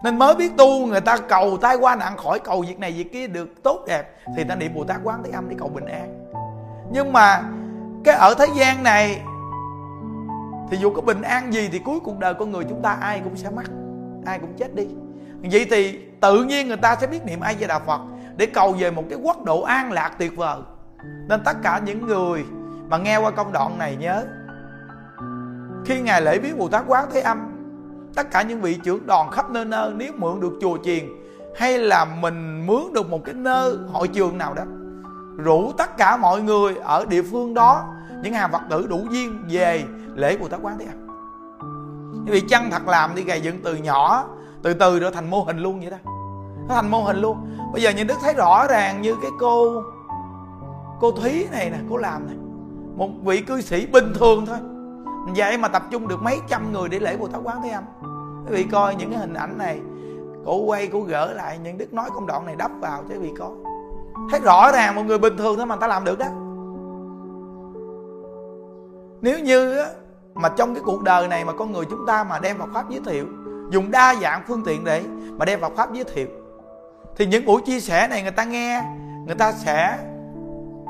Nên 0.05 0.19
mới 0.19 0.35
biết 0.35 0.57
tu, 0.57 0.87
người 0.87 1.01
ta 1.01 1.17
cầu 1.17 1.57
tai 1.61 1.77
qua 1.77 1.97
nạn 1.97 2.17
khỏi, 2.17 2.39
cầu 2.39 2.65
việc 2.69 2.79
này 2.79 2.93
việc 2.93 3.13
kia 3.13 3.27
được 3.27 3.63
tốt 3.63 3.85
đẹp, 3.87 4.17
thì 4.37 4.45
ta 4.45 4.55
niệm 4.55 4.75
bồ 4.75 4.85
tát 4.85 4.97
quán 5.05 5.23
thế 5.25 5.31
âm 5.31 5.49
để 5.49 5.57
cầu 5.59 5.69
bình 5.69 5.87
an. 5.87 6.31
Nhưng 6.93 7.13
mà 7.13 7.43
cái 8.05 8.15
ở 8.15 8.35
thế 8.35 8.47
gian 8.55 8.83
này 8.83 9.21
thì 10.71 10.77
dù 10.77 10.91
có 10.91 11.01
bình 11.01 11.23
an 11.23 11.53
gì 11.53 11.69
thì 11.73 11.79
cuối 11.79 12.01
cuộc 12.01 12.19
đời 12.19 12.35
con 12.35 12.53
người 12.53 12.65
chúng 12.69 12.83
ta 12.83 12.91
ai 12.91 13.21
cũng 13.25 13.37
sẽ 13.37 13.51
mất 13.51 13.63
ai 14.27 14.39
cũng 14.39 14.55
chết 14.59 14.75
đi. 14.75 14.87
Vậy 15.43 15.67
thì 15.71 15.99
tự 16.21 16.45
nhiên 16.45 16.69
người 16.69 16.77
ta 16.77 16.97
sẽ 17.01 17.07
biết 17.07 17.25
niệm 17.25 17.41
a 17.41 17.55
di 17.55 17.67
đà 17.67 17.79
phật 17.79 18.01
để 18.37 18.47
cầu 18.47 18.73
về 18.73 18.91
một 18.91 19.05
cái 19.11 19.19
quốc 19.23 19.45
độ 19.45 19.63
an 19.63 19.93
lạc 19.93 20.13
tuyệt 20.19 20.37
vời. 20.37 20.59
Nên 21.29 21.41
tất 21.45 21.57
cả 21.63 21.81
những 21.85 22.07
người 22.07 22.45
mà 22.89 22.99
nghe 22.99 23.17
qua 23.17 23.31
công 23.31 23.53
đoạn 23.53 23.79
này 23.79 23.97
nhớ, 23.97 24.25
khi 25.85 26.01
ngài 26.01 26.23
lễ 26.23 26.39
biến 26.39 26.59
bồ 26.59 26.69
tát 26.69 26.85
quán 26.87 27.09
thế 27.13 27.21
âm, 27.21 27.39
tất 28.15 28.31
cả 28.31 28.43
những 28.43 28.61
vị 28.61 28.75
trưởng 28.85 29.07
đoàn 29.07 29.31
khắp 29.31 29.51
nơi 29.51 29.65
nơi 29.65 29.93
nếu 29.97 30.13
mượn 30.17 30.41
được 30.41 30.53
chùa 30.61 30.79
chiền 30.85 31.09
hay 31.57 31.79
là 31.79 32.05
mình 32.05 32.67
mướn 32.67 32.93
được 32.95 33.11
một 33.11 33.25
cái 33.25 33.35
nơi 33.35 33.77
hội 33.93 34.09
trường 34.09 34.39
nào 34.39 34.55
đó, 34.55 34.63
rủ 35.37 35.73
tất 35.79 35.97
cả 35.97 36.17
mọi 36.17 36.43
người 36.43 36.75
ở 36.77 37.05
địa 37.05 37.23
phương 37.23 37.55
đó 37.55 37.95
những 38.23 38.33
hàng 38.33 38.53
phật 38.53 38.61
tử 38.71 38.87
đủ 38.87 39.01
duyên 39.11 39.45
về 39.51 39.85
lễ 40.15 40.37
bồ 40.37 40.49
tát 40.49 40.61
quán 40.63 40.79
thế 40.79 40.87
âm. 40.87 41.09
Vì 42.27 42.41
chân 42.41 42.71
thật 42.71 42.89
làm 42.89 43.15
đi 43.15 43.23
gầy 43.23 43.41
dựng 43.41 43.61
từ 43.65 43.75
nhỏ, 43.77 44.25
từ 44.63 44.75
từ 44.75 44.99
rồi 44.99 45.11
thành 45.15 45.31
mô 45.31 45.43
hình 45.43 45.59
luôn 45.59 45.81
vậy 45.81 45.91
đó. 45.91 45.97
Nó 46.69 46.75
thành 46.75 46.91
mô 46.91 47.03
hình 47.03 47.21
luôn. 47.21 47.57
Bây 47.73 47.83
giờ 47.83 47.91
những 47.91 48.07
đức 48.07 48.15
thấy 48.23 48.35
rõ 48.35 48.67
ràng 48.67 49.03
như 49.03 49.17
cái 49.23 49.31
cô 49.41 49.83
cô 51.01 51.11
thúy 51.11 51.47
này 51.53 51.71
nè, 51.71 51.79
cô 51.91 51.97
làm 51.97 52.27
này 52.27 52.37
một 52.97 53.09
vị 53.25 53.41
cư 53.41 53.61
sĩ 53.61 53.87
bình 53.87 54.13
thường 54.15 54.47
thôi. 54.47 54.59
Vậy 55.37 55.59
mà 55.59 55.69
tập 55.69 55.83
trung 55.91 56.09
được 56.09 56.23
mấy 56.23 56.41
trăm 56.49 56.73
người 56.73 56.89
để 56.89 56.99
lễ 56.99 57.17
bồ 57.17 57.29
tát 57.29 57.41
quán 57.45 57.63
thế 57.63 57.71
âm. 57.71 57.85
Quý 58.49 58.57
vị 58.57 58.65
coi 58.73 58.95
những 58.95 59.11
cái 59.11 59.21
hình 59.21 59.35
ảnh 59.35 59.59
này 59.59 59.81
cổ 60.47 60.57
quay 60.57 60.87
cổ 60.87 61.01
gỡ 61.01 61.33
lại 61.33 61.59
những 61.65 61.79
đức 61.79 61.93
nói 61.93 62.11
công 62.15 62.27
đoạn 62.27 62.47
này 62.47 62.57
đắp 62.57 62.71
vào 62.81 63.03
chứ 63.09 63.21
vị 63.21 63.31
coi 63.39 63.51
thấy 64.31 64.41
rõ 64.41 64.73
ràng 64.73 64.95
một 64.95 65.03
người 65.03 65.19
bình 65.19 65.37
thường 65.37 65.57
thôi 65.57 65.67
mà 65.67 65.77
ta 65.77 65.87
làm 65.87 66.05
được 66.05 66.19
đó 66.19 66.27
nếu 69.21 69.39
như 69.39 69.85
mà 70.35 70.49
trong 70.49 70.75
cái 70.75 70.83
cuộc 70.87 71.03
đời 71.03 71.29
này 71.29 71.45
mà 71.45 71.53
con 71.53 71.73
người 71.73 71.85
chúng 71.91 72.07
ta 72.07 72.25
mà 72.25 72.39
đem 72.39 72.59
Phật 72.59 72.69
pháp 72.75 72.91
giới 72.91 73.01
thiệu, 73.07 73.27
dùng 73.71 73.91
đa 73.91 74.15
dạng 74.15 74.43
phương 74.49 74.63
tiện 74.67 74.85
để 74.85 75.05
mà 75.31 75.45
đem 75.45 75.61
Phật 75.61 75.73
pháp 75.77 75.93
giới 75.93 76.05
thiệu, 76.05 76.27
thì 77.17 77.27
những 77.27 77.45
buổi 77.45 77.63
chia 77.67 77.81
sẻ 77.81 78.09
này 78.09 78.23
người 78.23 78.31
ta 78.31 78.45
nghe, 78.45 78.83
người 79.27 79.35
ta 79.35 79.53
sẽ 79.53 79.99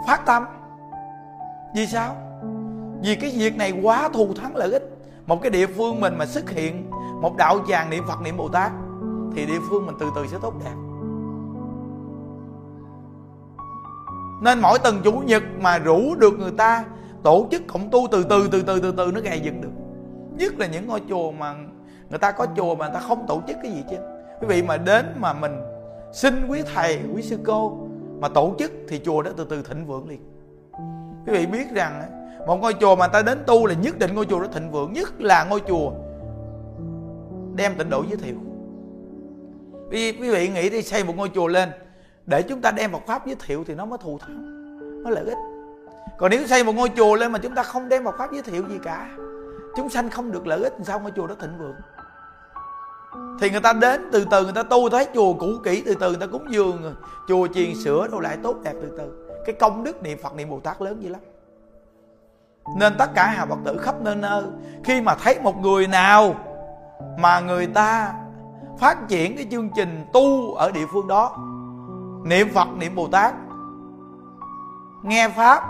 phát 0.07 0.27
tâm. 0.27 0.45
Vì 1.75 1.87
sao? 1.87 2.17
Vì 3.03 3.15
cái 3.15 3.35
việc 3.37 3.57
này 3.57 3.81
quá 3.83 4.09
thù 4.13 4.35
thắng 4.35 4.57
lợi 4.57 4.73
ích. 4.73 4.95
Một 5.27 5.43
cái 5.43 5.51
địa 5.51 5.67
phương 5.67 6.01
mình 6.01 6.19
mà 6.19 6.27
xuất 6.27 6.51
hiện 6.51 6.91
một 7.21 7.37
đạo 7.37 7.59
tràng 7.69 7.91
niệm 7.91 8.05
phật, 8.09 8.21
niệm 8.21 8.37
bồ 8.37 8.49
tát, 8.49 8.73
thì 9.35 9.47
địa 9.47 9.59
phương 9.69 9.87
mình 9.87 9.95
từ 10.01 10.11
từ 10.17 10.27
sẽ 10.27 10.37
tốt 10.43 10.55
đẹp. 10.65 10.75
Nên 14.43 14.61
mỗi 14.61 14.79
tuần 14.79 15.01
chủ 15.05 15.13
nhật 15.13 15.43
mà 15.61 15.79
rủ 15.79 16.15
được 16.15 16.39
người 16.39 16.51
ta 16.51 16.85
tổ 17.23 17.47
chức 17.51 17.63
cộng 17.67 17.91
tu 17.91 18.07
từ 18.11 18.25
từ 18.25 18.49
từ 18.53 18.63
từ 18.63 18.81
từ 18.81 18.93
từ 18.97 19.13
nó 19.15 19.21
gầy 19.21 19.41
dựng 19.41 19.61
được. 19.61 19.71
Nhất 20.39 20.59
là 20.59 20.67
những 20.67 20.87
ngôi 20.87 21.03
chùa 21.09 21.31
mà 21.31 21.55
người 22.11 22.19
ta 22.19 22.33
có 22.33 22.47
chùa 22.57 22.75
mà 22.75 22.87
người 22.87 22.95
ta 22.95 23.01
không 23.01 23.25
tổ 23.29 23.43
chức 23.49 23.57
cái 23.63 23.73
gì 23.73 23.85
chứ. 23.91 23.97
Quý 24.41 24.47
vị 24.47 24.63
mà 24.63 24.77
đến 24.77 25.07
mà 25.17 25.33
mình 25.33 25.53
xin 26.13 26.35
quý 26.49 26.63
thầy, 26.75 27.01
quý 27.15 27.23
sư 27.23 27.39
cô 27.45 27.79
mà 28.21 28.29
tổ 28.29 28.55
chức 28.59 28.73
thì 28.89 29.01
chùa 29.05 29.23
đó 29.23 29.31
từ 29.37 29.47
từ 29.51 29.63
thịnh 29.63 29.87
vượng 29.87 30.09
liền. 30.09 30.21
Quý 31.27 31.33
vị 31.33 31.47
biết 31.47 31.67
rằng 31.75 32.03
một 32.47 32.57
ngôi 32.57 32.75
chùa 32.81 32.97
mà 32.97 33.09
ta 33.09 33.23
đến 33.23 33.39
tu 33.47 33.67
là 33.67 33.75
nhất 33.75 33.99
định 33.99 34.15
ngôi 34.15 34.27
chùa 34.27 34.41
đó 34.41 34.47
thịnh 34.53 34.71
vượng, 34.71 34.93
nhất 34.93 35.21
là 35.21 35.45
ngôi 35.45 35.61
chùa 35.69 35.93
đem 37.57 37.75
tịnh 37.79 37.91
độ 37.91 38.05
giới 38.09 38.17
thiệu. 38.17 38.37
Vì 39.91 40.13
quý 40.13 40.31
vị 40.31 40.49
nghĩ 40.49 40.71
đi, 40.71 40.83
xây 40.83 41.05
một 41.05 41.17
ngôi 41.17 41.31
chùa 41.35 41.47
lên 41.47 41.69
để 42.27 42.43
chúng 42.43 42.61
ta 42.61 42.71
đem 42.71 42.93
Phật 42.93 43.03
pháp 43.07 43.27
giới 43.27 43.37
thiệu 43.47 43.65
thì 43.67 43.75
nó 43.75 43.85
mới 43.87 43.99
thù 44.03 44.19
thắng, 44.19 45.03
nó 45.03 45.11
lợi 45.11 45.25
ích 45.25 45.39
còn 46.19 46.31
nếu 46.31 46.47
xây 46.47 46.65
một 46.65 46.73
ngôi 46.73 46.91
chùa 46.97 47.15
lên 47.15 47.33
mà 47.33 47.39
chúng 47.39 47.55
ta 47.55 47.63
không 47.63 47.89
đem 47.89 48.05
một 48.05 48.15
pháp 48.19 48.33
giới 48.33 48.43
thiệu 48.43 48.63
gì 48.69 48.79
cả, 48.83 49.09
chúng 49.77 49.89
sanh 49.89 50.11
không 50.11 50.33
được 50.33 50.47
lợi 50.47 50.63
ích 50.63 50.75
sao 50.83 51.01
ngôi 51.01 51.13
chùa 51.17 51.27
đó 51.27 51.35
thịnh 51.41 51.59
vượng? 51.59 51.75
Thì 53.41 53.51
người 53.51 53.61
ta 53.61 53.73
đến, 53.73 54.09
từ 54.13 54.27
từ 54.31 54.45
người 54.45 54.53
ta 54.53 54.63
tu 54.63 54.89
thấy 54.89 55.09
chùa 55.15 55.35
cũ 55.35 55.47
kỹ, 55.65 55.83
từ 55.87 55.95
từ 55.95 56.09
người 56.09 56.21
ta 56.21 56.27
cúng 56.27 56.47
dường, 56.51 56.95
chùa 57.29 57.47
chiền 57.47 57.75
sửa 57.75 58.09
đâu 58.09 58.21
lại 58.21 58.39
tốt 58.43 58.57
đẹp 58.63 58.75
từ 58.83 58.95
từ. 58.99 59.29
Cái 59.47 59.55
công 59.61 59.85
đức 59.85 60.03
niệm 60.03 60.19
phật, 60.23 60.35
niệm 60.35 60.51
bồ 60.51 60.61
tát 60.61 60.83
lớn 60.83 61.03
dữ 61.03 61.09
lắm. 61.09 61.21
Nên 62.77 62.95
tất 62.99 63.11
cả 63.15 63.27
hà 63.27 63.47
phật 63.47 63.59
tử 63.65 63.79
khắp 63.79 63.95
nơi 64.01 64.17
nơi, 64.17 64.43
khi 64.85 65.01
mà 65.01 65.15
thấy 65.15 65.41
một 65.41 65.59
người 65.59 65.87
nào 65.87 66.35
mà 67.19 67.41
người 67.41 67.67
ta 67.67 68.15
phát 68.79 69.09
triển 69.09 69.37
cái 69.37 69.47
chương 69.51 69.71
trình 69.77 70.07
tu 70.13 70.55
ở 70.55 70.71
địa 70.71 70.87
phương 70.93 71.09
đó, 71.09 71.37
niệm 72.25 72.49
phật, 72.55 72.69
niệm 72.77 72.95
bồ 72.95 73.09
tát, 73.09 73.35
nghe 75.03 75.29
pháp 75.29 75.63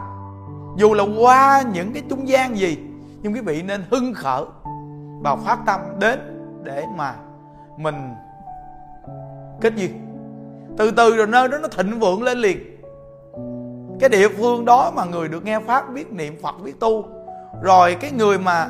dù 0.78 0.94
là 0.94 1.04
qua 1.18 1.62
những 1.72 1.92
cái 1.92 2.02
trung 2.10 2.28
gian 2.28 2.58
gì, 2.58 2.78
nhưng 3.22 3.34
quý 3.34 3.40
vị 3.40 3.62
nên 3.62 3.84
hưng 3.90 4.14
khởi 4.14 4.44
và 5.22 5.36
phát 5.36 5.58
tâm 5.66 5.80
đến 6.00 6.20
để 6.64 6.84
mà 6.96 7.14
mình 7.76 8.14
kết 9.60 9.74
duyên. 9.76 9.90
Từ 10.76 10.90
từ 10.90 11.16
rồi 11.16 11.26
nơi 11.26 11.48
đó 11.48 11.58
nó 11.58 11.68
thịnh 11.68 12.00
vượng 12.00 12.22
lên 12.22 12.38
liền. 12.38 12.58
Cái 14.00 14.08
địa 14.08 14.28
phương 14.28 14.64
đó 14.64 14.92
mà 14.96 15.04
người 15.04 15.28
được 15.28 15.44
nghe 15.44 15.60
pháp, 15.60 15.92
biết 15.94 16.12
niệm 16.12 16.36
phật, 16.42 16.54
biết 16.62 16.80
tu. 16.80 17.04
Rồi 17.62 17.96
cái 18.00 18.10
người 18.10 18.38
mà 18.38 18.68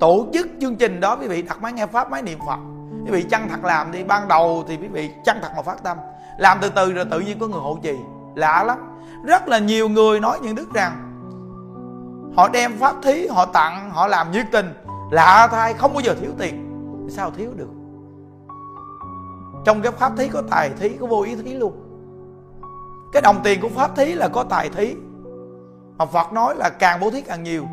tổ 0.00 0.26
chức 0.32 0.48
chương 0.60 0.76
trình 0.76 1.00
đó, 1.00 1.16
quý 1.16 1.26
vị 1.26 1.42
đặt 1.42 1.62
máy 1.62 1.72
nghe 1.72 1.86
pháp, 1.86 2.10
máy 2.10 2.22
niệm 2.22 2.38
phật. 2.46 2.58
Quý 3.04 3.10
vị 3.10 3.24
chăng 3.30 3.48
thật 3.48 3.64
làm 3.64 3.92
đi 3.92 4.04
ban 4.04 4.28
đầu 4.28 4.64
thì 4.68 4.76
quý 4.76 4.88
vị 4.88 5.10
chăng 5.24 5.38
thật 5.42 5.50
mà 5.56 5.62
phát 5.62 5.82
tâm. 5.82 5.98
Làm 6.38 6.58
từ 6.60 6.68
từ 6.68 6.92
rồi 6.92 7.04
tự 7.04 7.20
nhiên 7.20 7.38
có 7.38 7.46
người 7.46 7.60
hộ 7.60 7.78
trì. 7.82 7.96
Lạ 8.34 8.64
lắm. 8.64 8.78
Rất 9.24 9.48
là 9.48 9.58
nhiều 9.58 9.88
người 9.88 10.20
nói 10.20 10.38
những 10.42 10.54
đức 10.54 10.68
rằng 10.74 11.09
họ 12.36 12.48
đem 12.48 12.78
pháp 12.78 12.96
thí, 13.02 13.26
họ 13.26 13.46
tặng, 13.46 13.90
họ 13.90 14.06
làm 14.06 14.32
nhiệt 14.32 14.46
tình. 14.52 14.74
Lạ 15.10 15.48
thay, 15.50 15.74
không 15.74 15.92
bao 15.92 16.00
giờ 16.00 16.14
thiếu 16.20 16.30
tiền. 16.38 16.66
Sao 17.10 17.30
thiếu 17.30 17.50
được? 17.56 17.70
Trong 19.64 19.82
cái 19.82 19.92
pháp 19.92 20.12
thí 20.16 20.28
có 20.28 20.42
tài 20.50 20.70
thí, 20.80 20.88
có 20.88 21.06
vô 21.06 21.22
ý 21.22 21.34
thí 21.34 21.54
luôn. 21.54 21.72
Cái 23.12 23.22
đồng 23.22 23.40
tiền 23.44 23.60
của 23.60 23.68
pháp 23.68 23.96
thí 23.96 24.14
là 24.14 24.28
có 24.28 24.44
tài 24.44 24.68
thí. 24.68 24.94
Mà 25.98 26.06
phật 26.06 26.32
nói 26.32 26.54
là 26.56 26.68
càng 26.68 27.00
bố 27.00 27.10
thí 27.10 27.20
càng 27.20 27.42
nhiều. 27.42 27.64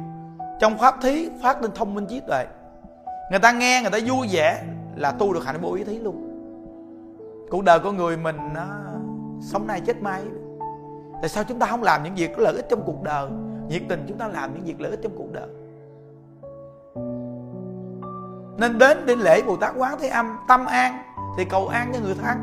Trong 0.59 0.77
pháp 0.77 0.95
thí, 1.01 1.29
phát 1.43 1.61
lên 1.61 1.71
thông 1.75 1.95
minh 1.95 2.05
trí 2.09 2.21
tuệ. 2.27 2.45
Người 3.31 3.39
ta 3.39 3.51
nghe, 3.51 3.81
người 3.81 3.91
ta 3.91 3.97
vui 4.07 4.27
vẻ 4.31 4.63
là 4.95 5.11
tu 5.11 5.33
được 5.33 5.45
hạnh 5.45 5.61
vô 5.61 5.73
ý 5.73 5.83
thí 5.83 5.99
luôn. 5.99 6.23
Cuộc 7.51 7.63
đời 7.63 7.79
của 7.79 7.91
người 7.91 8.17
mình 8.17 8.37
nó 8.53 8.65
sống 9.41 9.67
nay 9.67 9.81
chết 9.81 10.01
mai 10.01 10.21
tại 11.21 11.29
sao 11.29 11.43
chúng 11.43 11.59
ta 11.59 11.67
không 11.67 11.83
làm 11.83 12.03
những 12.03 12.15
việc 12.15 12.31
có 12.35 12.43
lợi 12.43 12.53
ích 12.55 12.65
trong 12.69 12.83
cuộc 12.85 13.03
đời? 13.03 13.29
Nhiệt 13.69 13.81
tình 13.89 14.05
chúng 14.07 14.17
ta 14.17 14.27
làm 14.27 14.53
những 14.53 14.63
việc 14.63 14.81
lợi 14.81 14.91
ích 14.91 15.00
trong 15.03 15.17
cuộc 15.17 15.31
đời. 15.33 15.47
Nên 18.57 18.77
đến 18.77 19.05
đến 19.05 19.19
lễ 19.19 19.41
bồ 19.41 19.55
tát 19.55 19.74
quán 19.77 19.97
thế 20.00 20.07
âm, 20.07 20.38
tâm 20.47 20.65
an, 20.65 20.97
thì 21.38 21.45
cầu 21.45 21.67
an 21.67 21.91
cho 21.93 22.00
người 22.00 22.15
thân 22.24 22.38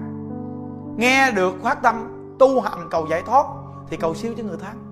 nghe 0.97 1.31
được 1.31 1.55
phát 1.63 1.83
tâm, 1.83 2.11
tu 2.39 2.61
hành 2.61 2.89
cầu 2.91 3.07
giải 3.11 3.23
thoát, 3.27 3.47
thì 3.91 3.97
cầu 3.97 4.15
siêu 4.15 4.35
cho 4.37 4.45
người 4.45 4.57
thân 4.61 4.85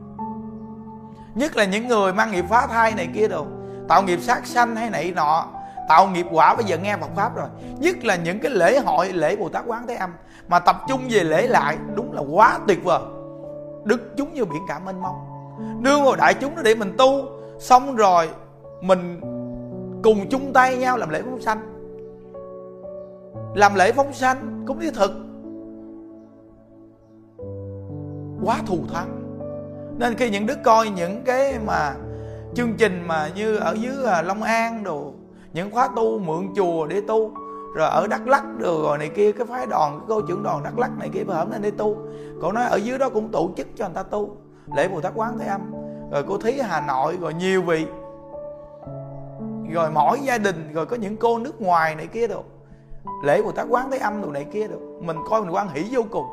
nhất 1.34 1.56
là 1.56 1.64
những 1.64 1.88
người 1.88 2.12
mang 2.12 2.30
nghiệp 2.30 2.44
phá 2.48 2.66
thai 2.66 2.94
này 2.94 3.08
kia 3.14 3.28
đồ, 3.28 3.46
tạo 3.88 4.02
nghiệp 4.02 4.18
sát 4.22 4.46
sanh 4.46 4.76
hay 4.76 4.90
này 4.90 5.12
nọ, 5.16 5.46
tạo 5.88 6.08
nghiệp 6.08 6.26
quả, 6.30 6.54
bây 6.54 6.64
giờ 6.64 6.78
nghe 6.78 6.96
Phật 6.96 7.10
pháp 7.16 7.36
rồi. 7.36 7.48
Nhất 7.78 8.04
là 8.04 8.16
những 8.16 8.38
cái 8.38 8.52
lễ 8.52 8.78
hội, 8.78 9.12
lễ 9.12 9.36
Bồ 9.36 9.48
Tát 9.48 9.64
Quán 9.66 9.86
Thế 9.88 9.94
Âm, 9.94 10.12
mà 10.48 10.58
tập 10.58 10.76
trung 10.88 11.00
về 11.10 11.24
lễ 11.24 11.46
lại, 11.46 11.78
đúng 11.94 12.12
là 12.12 12.22
quá 12.30 12.58
tuyệt 12.68 12.84
vời. 12.84 13.00
Đức 13.84 14.14
chúng 14.16 14.34
như 14.34 14.44
biển 14.44 14.62
cả 14.68 14.78
mênh 14.78 15.02
mông 15.02 15.31
nương 15.58 16.04
vào 16.04 16.16
đại 16.16 16.34
chúng 16.34 16.54
đó 16.56 16.62
để 16.64 16.74
mình 16.74 16.94
tu. 16.98 17.24
Xong 17.58 17.96
rồi 17.96 18.28
mình 18.80 19.20
cùng 20.02 20.28
chung 20.28 20.52
tay 20.52 20.76
nhau 20.76 20.98
làm 20.98 21.10
lễ 21.10 21.22
phóng 21.22 21.40
sanh. 21.40 21.60
Làm 23.54 23.74
lễ 23.74 23.92
phóng 23.92 24.12
sanh 24.12 24.64
cũng 24.66 24.80
như 24.80 24.90
thực. 24.90 25.12
Quá 28.44 28.58
thù 28.66 28.78
thắng. 28.92 29.18
Nên 29.98 30.14
khi 30.14 30.30
những 30.30 30.46
đứa 30.46 30.54
coi 30.64 30.88
những 30.88 31.22
cái 31.24 31.58
mà 31.66 31.94
chương 32.54 32.74
trình 32.78 33.04
mà 33.06 33.28
như 33.34 33.56
ở 33.56 33.72
dưới 33.72 34.04
à, 34.06 34.22
Long 34.22 34.42
An 34.42 34.84
đồ, 34.84 35.12
những 35.52 35.70
khóa 35.70 35.88
tu 35.96 36.18
mượn 36.18 36.48
chùa 36.56 36.86
để 36.86 37.00
tu, 37.08 37.30
rồi 37.74 37.88
ở 37.88 38.06
Đắk 38.06 38.28
Lắc 38.28 38.44
đồ 38.58 38.82
rồi 38.82 38.98
này 38.98 39.08
kia, 39.08 39.32
cái 39.32 39.46
phái 39.46 39.66
đoàn, 39.66 39.98
cái 39.98 40.06
cô 40.08 40.20
trưởng 40.20 40.42
đoàn 40.42 40.62
Đắk 40.62 40.78
Lắc 40.78 40.98
này 40.98 41.08
kia 41.12 41.24
phải 41.26 41.46
lên 41.50 41.62
đi 41.62 41.70
tu. 41.70 41.96
Cô 42.40 42.52
nói 42.52 42.64
ở 42.64 42.76
dưới 42.76 42.98
đó 42.98 43.08
cũng 43.08 43.28
tổ 43.28 43.50
chức 43.56 43.66
cho 43.76 43.84
người 43.84 43.94
ta 43.94 44.02
tu 44.02 44.36
lễ 44.74 44.88
Bồ 44.88 45.00
Tát 45.00 45.12
Quán 45.14 45.38
Thế 45.38 45.46
Âm. 45.46 45.72
Rồi 46.10 46.24
cô 46.28 46.38
Thí 46.38 46.60
Hà 46.60 46.80
Nội, 46.80 47.18
rồi 47.20 47.34
nhiều 47.34 47.62
vị. 47.62 47.86
Rồi 49.70 49.90
mỗi 49.90 50.20
gia 50.22 50.38
đình, 50.38 50.72
rồi 50.72 50.86
có 50.86 50.96
những 50.96 51.16
cô 51.16 51.38
nước 51.38 51.62
ngoài 51.62 51.94
này 51.94 52.06
kia 52.06 52.26
được 52.26 52.44
lễ 53.24 53.42
Bồ 53.42 53.52
Tát 53.52 53.66
Quán 53.70 53.90
Thế 53.90 53.98
Âm 53.98 54.22
đồ 54.22 54.30
này 54.30 54.44
kia 54.44 54.68
được 54.68 54.80
mình 55.00 55.16
coi 55.30 55.42
mình 55.42 55.54
quan 55.54 55.68
hỷ 55.68 55.88
vô 55.90 56.02
cùng. 56.10 56.26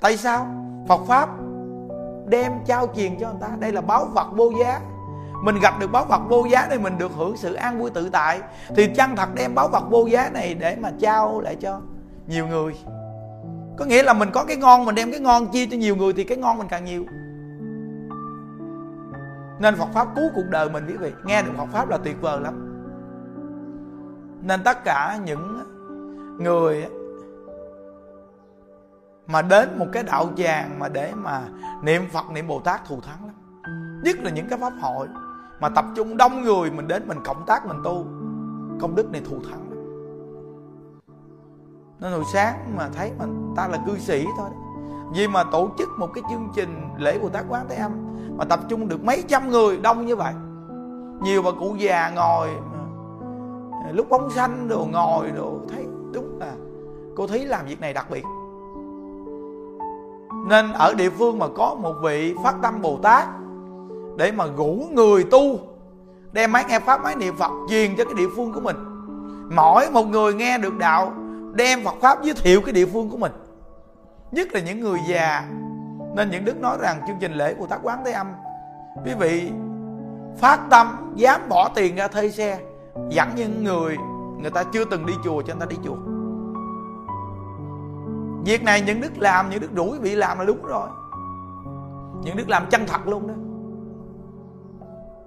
Tại 0.00 0.16
sao? 0.16 0.46
Phật 0.88 1.00
pháp 1.06 1.28
đem 2.26 2.52
trao 2.66 2.86
truyền 2.96 3.18
cho 3.20 3.30
người 3.30 3.40
ta. 3.40 3.48
Đây 3.60 3.72
là 3.72 3.80
báo 3.80 4.04
vật 4.04 4.26
vô 4.32 4.50
giá. 4.60 4.80
Mình 5.44 5.56
gặp 5.62 5.74
được 5.80 5.92
báo 5.92 6.04
vật 6.04 6.20
vô 6.28 6.44
giá 6.52 6.66
này 6.68 6.78
mình 6.78 6.98
được 6.98 7.12
hưởng 7.16 7.36
sự 7.36 7.54
an 7.54 7.78
vui 7.78 7.90
tự 7.90 8.08
tại, 8.08 8.40
thì 8.76 8.88
chăng 8.96 9.16
thật 9.16 9.28
đem 9.34 9.54
báo 9.54 9.68
vật 9.68 9.84
vô 9.90 10.06
giá 10.06 10.30
này 10.32 10.54
để 10.54 10.76
mà 10.80 10.90
trao 11.00 11.40
lại 11.40 11.56
cho 11.56 11.80
nhiều 12.26 12.46
người 12.46 12.74
có 13.76 13.84
nghĩa 13.84 14.02
là 14.02 14.14
mình 14.14 14.28
có 14.32 14.44
cái 14.44 14.56
ngon, 14.56 14.84
mình 14.84 14.94
đem 14.94 15.10
cái 15.10 15.20
ngon 15.20 15.46
chia 15.52 15.66
cho 15.66 15.76
nhiều 15.76 15.96
người 15.96 16.12
thì 16.12 16.24
cái 16.24 16.38
ngon 16.38 16.58
mình 16.58 16.68
càng 16.70 16.84
nhiều. 16.84 17.04
Nên 19.60 19.76
Phật 19.76 19.88
pháp 19.94 20.08
cứu 20.16 20.24
cuộc 20.34 20.46
đời 20.50 20.70
mình 20.70 20.84
quý 20.88 20.96
vị. 20.96 21.12
Nghe 21.24 21.42
được 21.42 21.52
Phật 21.56 21.66
pháp 21.72 21.88
là 21.88 21.98
tuyệt 21.98 22.16
vời 22.20 22.40
lắm. 22.40 22.68
Nên 24.42 24.60
tất 24.64 24.84
cả 24.84 25.18
những 25.24 25.58
người 26.38 26.86
mà 29.26 29.42
đến 29.42 29.78
một 29.78 29.86
cái 29.92 30.02
đạo 30.02 30.30
tràng 30.36 30.78
mà 30.78 30.88
để 30.88 31.12
mà 31.14 31.42
niệm 31.82 32.02
Phật, 32.12 32.30
niệm 32.30 32.48
Bồ 32.48 32.60
Tát 32.60 32.84
thù 32.88 33.00
thắng 33.00 33.26
lắm. 33.26 33.34
Nhất 34.04 34.16
là 34.22 34.30
những 34.30 34.46
cái 34.48 34.58
pháp 34.58 34.72
hội 34.80 35.08
mà 35.60 35.68
tập 35.68 35.84
trung 35.96 36.16
đông 36.16 36.42
người, 36.42 36.70
mình 36.70 36.88
đến 36.88 37.08
mình 37.08 37.18
cộng 37.24 37.46
tác, 37.46 37.66
mình 37.66 37.78
tu. 37.84 38.06
Công 38.80 38.94
đức 38.94 39.10
này 39.12 39.22
thù 39.24 39.36
thắng 39.50 39.70
lắm. 39.70 39.78
Nên 42.00 42.12
hồi 42.12 42.24
sáng 42.32 42.76
mà 42.76 42.88
thấy 42.88 43.12
mình 43.18 43.41
ta 43.56 43.68
là 43.68 43.78
cư 43.86 43.98
sĩ 43.98 44.26
thôi 44.38 44.50
vì 45.14 45.28
mà 45.28 45.44
tổ 45.44 45.68
chức 45.78 45.88
một 45.98 46.08
cái 46.14 46.24
chương 46.30 46.48
trình 46.54 46.88
lễ 46.98 47.18
Bồ 47.18 47.28
Tát 47.28 47.44
Quán 47.48 47.66
Thế 47.68 47.76
Âm 47.76 47.92
mà 48.36 48.44
tập 48.44 48.60
trung 48.68 48.88
được 48.88 49.04
mấy 49.04 49.24
trăm 49.28 49.50
người 49.50 49.76
đông 49.76 50.06
như 50.06 50.16
vậy. 50.16 50.34
Nhiều 51.22 51.42
bà 51.42 51.50
cụ 51.50 51.74
già 51.78 52.10
ngồi, 52.10 52.48
lúc 53.92 54.08
bóng 54.08 54.30
xanh 54.30 54.68
đồ 54.68 54.86
ngồi 54.92 55.30
đồ, 55.30 55.58
thấy 55.68 55.86
đúng 56.12 56.38
là 56.40 56.52
cô 57.16 57.26
thấy 57.26 57.44
làm 57.46 57.66
việc 57.66 57.80
này 57.80 57.92
đặc 57.92 58.10
biệt. 58.10 58.24
Nên 60.48 60.72
ở 60.72 60.94
địa 60.94 61.10
phương 61.10 61.38
mà 61.38 61.46
có 61.56 61.74
một 61.74 61.94
vị 62.02 62.34
phát 62.44 62.54
tâm 62.62 62.82
bồ 62.82 62.98
tát 63.02 63.28
để 64.16 64.32
mà 64.32 64.46
ngủ 64.46 64.84
người 64.90 65.24
tu, 65.24 65.58
đem 66.32 66.52
máy 66.52 66.64
nghe 66.68 66.80
pháp, 66.80 67.02
máy 67.04 67.16
niệm 67.16 67.36
phật, 67.36 67.50
truyền 67.68 67.96
cho 67.96 68.04
cái 68.04 68.14
địa 68.14 68.28
phương 68.36 68.52
của 68.52 68.60
mình. 68.60 68.76
Mỗi 69.56 69.90
một 69.90 70.04
người 70.04 70.34
nghe 70.34 70.58
được 70.58 70.78
đạo 70.78 71.12
đem 71.52 71.84
phật 71.84 71.94
pháp 72.00 72.22
giới 72.22 72.34
thiệu 72.34 72.60
cái 72.64 72.72
địa 72.72 72.86
phương 72.86 73.10
của 73.10 73.16
mình. 73.16 73.32
Nhất 74.32 74.52
là 74.52 74.60
những 74.60 74.80
người 74.80 74.98
già. 75.08 75.48
Nên 76.14 76.30
những 76.30 76.44
đức 76.44 76.60
nói 76.60 76.78
rằng 76.80 77.00
chương 77.06 77.16
trình 77.20 77.32
lễ 77.32 77.54
của 77.54 77.66
tác 77.66 77.78
quán 77.82 78.02
thế 78.04 78.12
âm, 78.12 78.32
quý 79.04 79.14
vị 79.14 79.50
phát 80.36 80.60
tâm, 80.70 81.12
dám 81.14 81.40
bỏ 81.48 81.68
tiền 81.74 81.96
ra 81.96 82.08
thuê 82.08 82.30
xe, 82.30 82.58
dẫn 83.08 83.28
những 83.36 83.64
người 83.64 83.96
người 84.40 84.50
ta 84.50 84.64
chưa 84.72 84.84
từng 84.84 85.06
đi 85.06 85.12
chùa 85.24 85.42
cho 85.42 85.54
người 85.54 85.60
ta 85.60 85.66
đi 85.66 85.76
chùa. 85.84 85.96
Việc 88.44 88.64
này 88.64 88.82
những 88.86 89.00
đức 89.00 89.18
làm, 89.18 89.50
những 89.50 89.60
đức 89.60 89.72
đuổi 89.72 89.98
bị 89.98 90.14
làm 90.14 90.38
là 90.38 90.44
đúng 90.44 90.62
rồi. 90.62 90.88
Những 92.22 92.36
đức 92.36 92.48
làm 92.48 92.66
chân 92.70 92.86
thật 92.86 93.08
luôn 93.08 93.28
đó. 93.28 93.34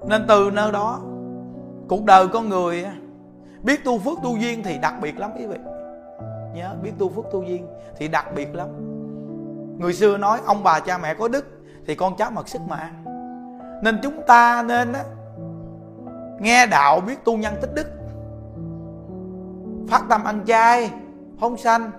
Nên 0.07 0.25
từ 0.27 0.51
nơi 0.53 0.71
đó, 0.71 0.99
cuộc 1.88 2.03
đời 2.03 2.27
con 2.27 2.49
người 2.49 2.85
biết 3.63 3.83
tu 3.83 3.99
phước 3.99 4.17
tu 4.23 4.38
duyên 4.38 4.63
thì 4.63 4.77
đặc 4.81 4.93
biệt 5.01 5.19
lắm 5.19 5.31
quý 5.39 5.45
vị 5.45 5.57
nhớ, 6.55 6.75
biết 6.81 6.91
tu 6.99 7.09
phước 7.09 7.25
tu 7.31 7.43
duyên 7.43 7.67
thì 7.97 8.07
đặc 8.07 8.25
biệt 8.35 8.55
lắm. 8.55 8.67
Người 9.79 9.93
xưa 9.93 10.17
nói, 10.17 10.39
ông 10.45 10.63
bà 10.63 10.79
cha 10.79 10.97
mẹ 10.97 11.13
có 11.13 11.27
đức 11.27 11.45
thì 11.87 11.95
con 11.95 12.15
cháu 12.17 12.31
mặc 12.31 12.47
sức 12.47 12.61
mà 12.67 12.75
ăn. 12.75 13.03
Nên 13.83 13.99
chúng 14.03 14.21
ta 14.27 14.63
nên 14.67 14.93
á, 14.93 15.03
nghe 16.39 16.65
đạo 16.65 16.99
biết 16.99 17.23
tu 17.25 17.37
nhân 17.37 17.53
tích 17.61 17.73
đức. 17.73 17.87
Phát 19.89 20.03
tâm 20.09 20.23
ăn 20.23 20.45
chay 20.47 20.91
không 21.39 21.57
sanh. 21.57 21.91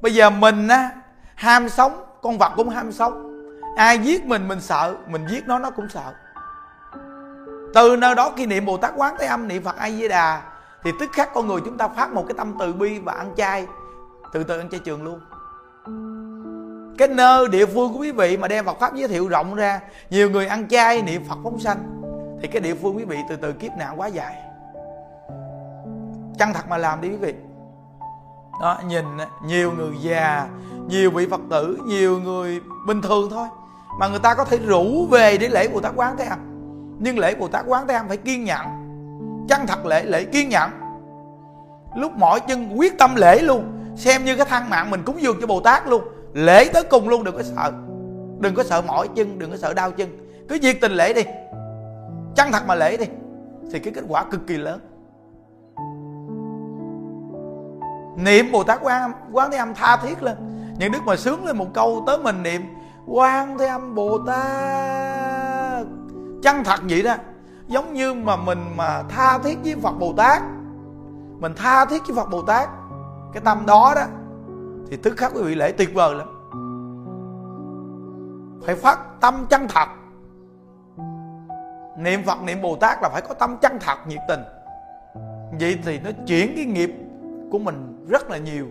Bây 0.00 0.14
giờ 0.14 0.30
mình 0.30 0.68
á, 0.68 0.90
ham 1.34 1.68
sống, 1.68 2.04
con 2.22 2.38
vật 2.38 2.52
cũng 2.56 2.68
ham 2.68 2.92
sống. 2.92 3.22
Ai 3.76 3.98
giết 3.98 4.26
mình 4.26 4.48
mình 4.48 4.60
sợ, 4.60 4.94
mình 5.06 5.26
giết 5.28 5.48
nó 5.48 5.58
nó 5.58 5.70
cũng 5.70 5.88
sợ. 5.88 6.12
Từ 7.74 7.96
nơi 7.96 8.14
đó 8.14 8.32
khi 8.36 8.46
niệm 8.46 8.66
bồ 8.66 8.76
tát 8.76 8.92
quán 8.96 9.14
thế 9.18 9.26
âm, 9.26 9.48
niệm 9.48 9.64
phật 9.64 9.76
a 9.76 9.90
di 9.90 10.08
đà 10.08 10.42
thì 10.84 10.92
tức 11.00 11.10
khắc 11.12 11.34
con 11.34 11.46
người 11.46 11.60
chúng 11.64 11.78
ta 11.78 11.88
phát 11.88 12.12
một 12.12 12.24
cái 12.28 12.34
tâm 12.38 12.54
từ 12.58 12.72
bi 12.72 12.98
và 12.98 13.12
ăn 13.12 13.32
chay. 13.36 13.66
Từ 14.32 14.44
từ 14.44 14.58
ăn 14.58 14.70
chay 14.70 14.80
trường 14.80 15.04
luôn. 15.04 15.20
Cái 16.98 17.08
nơi 17.08 17.48
địa 17.48 17.66
phương 17.66 17.92
của 17.92 17.98
quý 17.98 18.12
vị 18.12 18.36
mà 18.36 18.48
đem 18.48 18.64
Phật 18.64 18.78
pháp 18.80 18.94
giới 18.94 19.08
thiệu 19.08 19.28
rộng 19.28 19.54
ra, 19.54 19.80
nhiều 20.10 20.30
người 20.30 20.46
ăn 20.46 20.68
chay 20.68 21.02
niệm 21.02 21.22
Phật 21.28 21.38
phóng 21.44 21.60
sanh, 21.60 22.02
thì 22.42 22.48
cái 22.48 22.60
địa 22.60 22.74
phương 22.74 22.96
quý 22.96 23.04
vị 23.04 23.18
từ 23.28 23.36
từ 23.36 23.52
kiếp 23.52 23.72
nạn 23.78 24.00
quá 24.00 24.06
dài. 24.06 24.34
Chân 26.38 26.52
thật 26.52 26.68
mà 26.68 26.76
làm 26.76 27.00
đi 27.00 27.08
quý 27.08 27.16
vị. 27.16 27.34
Đó, 28.60 28.80
nhìn, 28.86 29.04
nhiều 29.44 29.72
người 29.72 29.92
già, 30.00 30.48
nhiều 30.88 31.10
vị 31.10 31.26
phật 31.30 31.40
tử, 31.50 31.78
nhiều 31.86 32.20
người 32.20 32.60
bình 32.86 33.02
thường 33.02 33.30
thôi, 33.30 33.48
mà 33.98 34.08
người 34.08 34.18
ta 34.18 34.34
có 34.34 34.44
thể 34.44 34.58
rủ 34.58 35.06
về 35.06 35.38
để 35.38 35.48
lễ 35.48 35.68
bồ 35.68 35.80
tát 35.80 35.92
quán 35.96 36.16
thế 36.18 36.24
âm. 36.24 36.38
Nhưng 36.98 37.18
lễ 37.18 37.34
bồ 37.34 37.48
tát 37.48 37.64
quán 37.66 37.86
thế 37.88 37.94
âm 37.94 38.08
phải 38.08 38.16
kiên 38.16 38.44
nhẫn 38.44 38.66
chân 39.48 39.66
thật 39.66 39.86
lễ 39.86 40.04
lễ 40.04 40.24
kiên 40.24 40.48
nhẫn? 40.48 40.70
Lúc 41.96 42.12
mỏi 42.12 42.40
chân 42.48 42.78
quyết 42.78 42.98
tâm 42.98 43.14
lễ 43.16 43.42
luôn, 43.42 43.64
xem 43.96 44.24
như 44.24 44.36
cái 44.36 44.46
thăng 44.46 44.70
mạng 44.70 44.90
mình 44.90 45.02
cúng 45.02 45.22
dường 45.22 45.36
cho 45.40 45.46
bồ 45.46 45.60
tát 45.60 45.88
luôn. 45.88 46.02
Lễ 46.34 46.70
tới 46.72 46.82
cùng 46.82 47.08
luôn, 47.08 47.24
đừng 47.24 47.36
có 47.36 47.42
sợ. 47.42 47.72
Đừng 48.38 48.54
có 48.54 48.62
sợ 48.62 48.82
mỏi 48.82 49.08
chân, 49.14 49.38
đừng 49.38 49.50
có 49.50 49.56
sợ 49.56 49.74
đau 49.74 49.90
chân. 49.90 50.08
Cứ 50.48 50.58
nhiệt 50.62 50.76
tình 50.80 50.92
lễ 50.92 51.12
đi. 51.12 51.22
Chân 52.34 52.52
thật 52.52 52.62
mà 52.66 52.74
lễ 52.74 52.96
đi, 52.96 53.06
thì 53.72 53.78
cái 53.78 53.92
kết 53.94 54.04
quả 54.08 54.24
cực 54.30 54.46
kỳ 54.46 54.56
lớn. 54.56 54.80
Niệm 58.16 58.52
bồ 58.52 58.62
tát 58.62 58.78
quán 58.82 59.12
quán 59.32 59.50
thế 59.50 59.56
âm 59.56 59.74
tha 59.74 59.96
thiết 59.96 60.22
lên. 60.22 60.36
Những 60.78 60.92
đức 60.92 60.98
mà 61.06 61.16
sướng 61.16 61.44
lên 61.46 61.56
một 61.56 61.66
câu 61.74 62.04
tới 62.06 62.18
mình 62.18 62.42
niệm, 62.42 62.62
quan 63.06 63.58
thế 63.58 63.66
âm 63.66 63.94
bồ 63.94 64.18
tát. 64.18 65.86
Chân 66.42 66.64
thật 66.64 66.80
vậy 66.88 67.02
đó? 67.02 67.14
Giống 67.68 67.92
như 67.92 68.14
mà 68.14 68.36
mình 68.36 68.58
mà 68.76 69.02
tha 69.08 69.38
thiết 69.38 69.58
với 69.64 69.76
phật 69.82 69.92
bồ 69.98 70.12
tát. 70.12 70.42
Mình 71.40 71.52
tha 71.56 71.84
thiết 71.84 72.02
với 72.06 72.16
phật 72.16 72.30
bồ 72.30 72.42
tát, 72.42 72.68
cái 73.32 73.42
tâm 73.44 73.66
đó 73.66 73.92
đó, 73.96 74.02
thì 74.90 74.96
tức 74.96 75.16
khắc 75.16 75.32
quý 75.34 75.42
vị 75.42 75.54
lễ 75.54 75.72
tuyệt 75.72 75.94
vời 75.94 76.14
lắm. 76.14 76.28
Phải 78.66 78.74
phát 78.74 78.98
tâm 79.20 79.46
chân 79.50 79.66
thật. 79.68 79.88
Niệm 81.98 82.22
phật, 82.26 82.42
niệm 82.42 82.62
bồ 82.62 82.76
tát 82.76 83.02
là 83.02 83.08
phải 83.08 83.22
có 83.22 83.34
tâm 83.34 83.56
chân 83.62 83.78
thật, 83.80 83.98
nhiệt 84.08 84.20
tình. 84.28 84.40
Vậy 85.60 85.78
thì 85.84 86.00
nó 86.04 86.10
chuyển 86.26 86.52
cái 86.56 86.64
nghiệp 86.64 86.94
của 87.50 87.58
mình 87.58 88.06
rất 88.08 88.30
là 88.30 88.38
nhiều. 88.38 88.66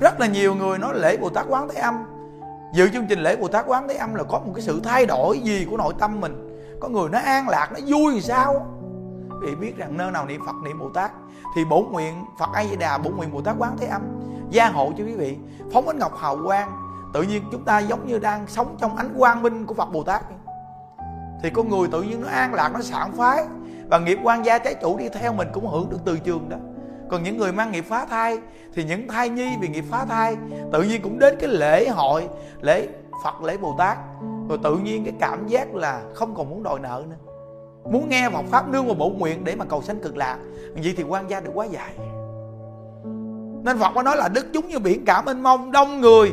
Rất 0.00 0.20
là 0.20 0.26
nhiều 0.26 0.54
người 0.54 0.78
nói 0.78 0.92
lễ 0.94 1.16
bồ 1.16 1.28
tát 1.28 1.46
quán 1.48 1.68
thế 1.68 1.80
âm. 1.80 1.94
Dự 2.74 2.88
chương 2.88 3.06
trình 3.06 3.18
lễ 3.18 3.36
bồ 3.36 3.48
tát 3.48 3.64
quán 3.68 3.88
thế 3.88 3.94
âm 3.94 4.14
là 4.14 4.22
có 4.22 4.38
một 4.38 4.52
cái 4.54 4.62
sự 4.62 4.80
thay 4.84 5.06
đổi 5.06 5.38
gì 5.38 5.66
của 5.70 5.76
nội 5.76 5.94
tâm 5.98 6.20
mình 6.20 6.43
có 6.80 6.88
người 6.88 7.08
nó 7.08 7.18
an 7.18 7.48
lạc 7.48 7.70
nó 7.72 7.80
vui 7.86 8.14
thì 8.14 8.20
sao? 8.20 8.66
Vì 9.40 9.54
biết 9.54 9.76
rằng 9.76 9.96
nơi 9.96 10.10
nào 10.10 10.26
niệm 10.26 10.40
phật, 10.46 10.56
niệm 10.64 10.78
bồ 10.78 10.88
tát. 10.88 11.12
Thì 11.56 11.64
bổn 11.64 11.84
nguyện 11.92 12.24
phật 12.38 12.48
a 12.52 12.64
di 12.64 12.76
đà 12.76 12.98
bổn 12.98 13.16
nguyện 13.16 13.32
bồ 13.32 13.40
tát 13.40 13.54
quán 13.58 13.76
thế 13.78 13.86
âm. 13.86 14.02
Gia 14.50 14.68
hộ 14.68 14.92
cho 14.98 15.04
quý 15.04 15.14
vị. 15.14 15.36
Phóng 15.72 15.88
ánh 15.88 15.98
ngọc 15.98 16.16
hào 16.18 16.38
quang. 16.46 16.70
Tự 17.14 17.22
nhiên 17.22 17.42
chúng 17.52 17.64
ta 17.64 17.78
giống 17.78 18.06
như 18.06 18.18
đang 18.18 18.46
sống 18.46 18.76
trong 18.80 18.96
ánh 18.96 19.14
quang 19.18 19.42
minh 19.42 19.66
của 19.66 19.74
phật 19.74 19.92
bồ 19.92 20.02
tát. 20.02 20.22
Thì 21.42 21.50
con 21.50 21.68
người 21.68 21.88
tự 21.92 22.02
nhiên 22.02 22.20
nó 22.20 22.28
an 22.28 22.54
lạc, 22.54 22.70
nó 22.74 22.80
sảng 22.80 23.12
phái. 23.12 23.44
Và 23.90 23.98
nghiệp 23.98 24.18
quan 24.22 24.44
gia 24.44 24.58
trái 24.58 24.74
chủ 24.74 24.98
đi 24.98 25.08
theo 25.08 25.32
mình 25.32 25.48
cũng 25.52 25.66
hưởng 25.66 25.90
được 25.90 25.98
từ 26.04 26.18
trường 26.18 26.48
đó. 26.48 26.56
Còn 27.10 27.22
những 27.22 27.36
người 27.36 27.52
mang 27.52 27.72
nghiệp 27.72 27.84
phá 27.88 28.06
thai, 28.10 28.38
thì 28.74 28.84
những 28.84 29.08
thai 29.08 29.28
nhi 29.28 29.56
vì 29.60 29.68
nghiệp 29.68 29.84
phá 29.90 30.04
thai, 30.04 30.36
tự 30.72 30.82
nhiên 30.82 31.02
cũng 31.02 31.18
đến 31.18 31.36
cái 31.40 31.48
lễ 31.48 31.88
hội, 31.88 32.28
lễ 32.60 32.88
phật, 33.24 33.42
lễ 33.42 33.56
bồ 33.56 33.74
tát 33.78 33.98
rồi 34.48 34.58
tự 34.62 34.76
nhiên 34.76 35.04
cái 35.04 35.14
cảm 35.20 35.46
giác 35.46 35.74
là 35.74 36.02
không 36.14 36.34
còn 36.34 36.50
muốn 36.50 36.62
đòi 36.62 36.80
nợ 36.80 37.04
nữa. 37.10 37.16
Muốn 37.84 38.08
nghe 38.08 38.30
Phật 38.30 38.44
pháp 38.50 38.68
nương 38.68 38.86
vào 38.86 38.94
bổ 38.94 39.08
nguyện 39.08 39.44
để 39.44 39.56
mà 39.56 39.64
cầu 39.64 39.82
sanh 39.82 40.00
cực 40.00 40.16
lạc. 40.16 40.38
Vậy 40.74 40.94
thì 40.96 41.02
quan 41.02 41.30
gia 41.30 41.40
được 41.40 41.50
quá 41.54 41.66
dài. 41.66 41.94
Nên 43.64 43.78
Phật 43.78 43.92
có 43.94 44.02
nói 44.02 44.16
là 44.16 44.28
đức 44.28 44.46
chúng 44.52 44.68
như 44.68 44.78
biển 44.78 45.04
cả 45.04 45.22
mênh 45.22 45.42
mông, 45.42 45.72
đông 45.72 46.00
người. 46.00 46.32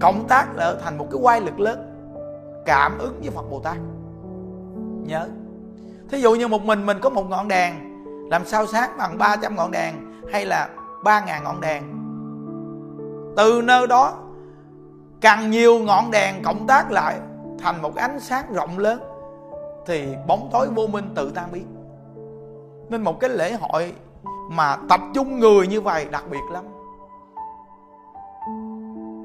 Cộng 0.00 0.24
tác 0.28 0.46
là 0.56 0.74
thành 0.84 0.98
một 0.98 1.06
cái 1.10 1.20
quay 1.20 1.40
lực 1.40 1.60
lớn. 1.60 1.86
Cảm 2.66 2.98
ứng 2.98 3.20
với 3.20 3.30
Phật 3.30 3.50
Bồ 3.50 3.60
Tát. 3.60 3.76
Nhớ. 5.06 5.28
Thí 6.10 6.20
dụ 6.20 6.34
như 6.34 6.48
một 6.48 6.62
mình 6.62 6.86
mình 6.86 6.98
có 7.00 7.10
một 7.10 7.30
ngọn 7.30 7.48
đèn, 7.48 7.74
làm 8.30 8.44
sao 8.44 8.66
sáng 8.66 8.90
bằng 8.98 9.18
300 9.18 9.56
ngọn 9.56 9.70
đèn 9.70 9.94
hay 10.32 10.46
là 10.46 10.68
3.000 11.04 11.42
ngọn 11.42 11.60
đèn? 11.60 11.82
Từ 13.36 13.62
nơi 13.64 13.86
đó 13.86 14.18
càng 15.20 15.50
nhiều 15.50 15.78
ngọn 15.78 16.10
đèn 16.10 16.42
cộng 16.42 16.66
tác 16.66 16.90
lại 16.90 17.20
thành 17.58 17.82
một 17.82 17.96
ánh 17.96 18.20
sáng 18.20 18.52
rộng 18.52 18.78
lớn, 18.78 19.00
thì 19.86 20.16
bóng 20.26 20.48
tối 20.52 20.68
vô 20.74 20.86
minh 20.86 21.12
tự 21.14 21.32
tan 21.34 21.52
biến. 21.52 21.66
Nên 22.88 23.02
một 23.02 23.20
cái 23.20 23.30
lễ 23.30 23.52
hội 23.52 23.92
mà 24.50 24.76
tập 24.88 25.00
trung 25.14 25.38
người 25.38 25.66
như 25.66 25.80
vậy 25.80 26.06
đặc 26.10 26.24
biệt 26.30 26.42
lắm. 26.52 26.64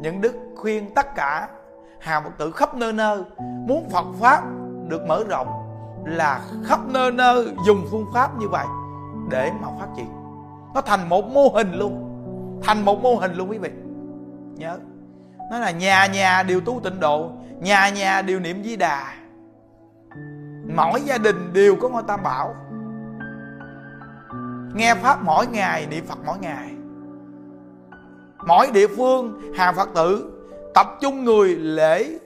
Những 0.01 0.21
đức 0.21 0.35
khuyên 0.55 0.93
tất 0.93 1.15
cả 1.15 1.49
hàng 1.99 2.23
phật 2.23 2.31
tử 2.37 2.51
khắp 2.51 2.75
nơi 2.75 2.93
nơi 2.93 3.23
muốn 3.67 3.89
phật 3.89 4.05
pháp 4.19 4.43
được 4.87 5.01
mở 5.07 5.23
rộng 5.29 5.47
là 6.05 6.41
khắp 6.63 6.79
nơi 6.87 7.11
nơi 7.11 7.47
dùng 7.65 7.85
phương 7.91 8.05
pháp 8.13 8.39
như 8.39 8.47
vậy 8.47 8.65
để 9.29 9.51
mà 9.61 9.67
phát 9.79 9.87
triển. 9.97 10.09
Nó 10.73 10.81
thành 10.81 11.09
một 11.09 11.25
mô 11.25 11.49
hình 11.53 11.73
luôn, 11.73 12.11
thành 12.63 12.85
một 12.85 13.01
mô 13.01 13.15
hình 13.15 13.33
luôn 13.33 13.49
quý 13.49 13.57
vị. 13.57 13.69
Nhớ 14.55 14.77
nó 15.51 15.59
là 15.59 15.71
nhà 15.71 16.05
nhà 16.05 16.43
đều 16.43 16.61
tu 16.61 16.81
tịnh 16.83 16.99
độ, 16.99 17.31
nhà 17.59 17.89
nhà 17.89 18.21
đều 18.21 18.39
niệm 18.39 18.63
di 18.63 18.75
đà. 18.75 19.13
Mỗi 20.75 21.01
gia 21.01 21.17
đình 21.17 21.53
đều 21.53 21.75
có 21.75 21.89
ngôi 21.89 22.03
tam 22.07 22.23
bảo. 22.23 22.55
Nghe 24.75 24.95
pháp 24.95 25.23
mỗi 25.23 25.47
ngày, 25.47 25.87
niệm 25.89 26.05
phật 26.07 26.17
mỗi 26.25 26.37
ngày. 26.39 26.71
Mỗi 28.47 28.71
địa 28.73 28.87
phương, 28.87 29.41
hàng 29.57 29.75
phật 29.75 29.89
tử 29.95 30.31
tập 30.73 30.87
trung 31.01 31.23
người 31.23 31.55
lễ 31.55 32.19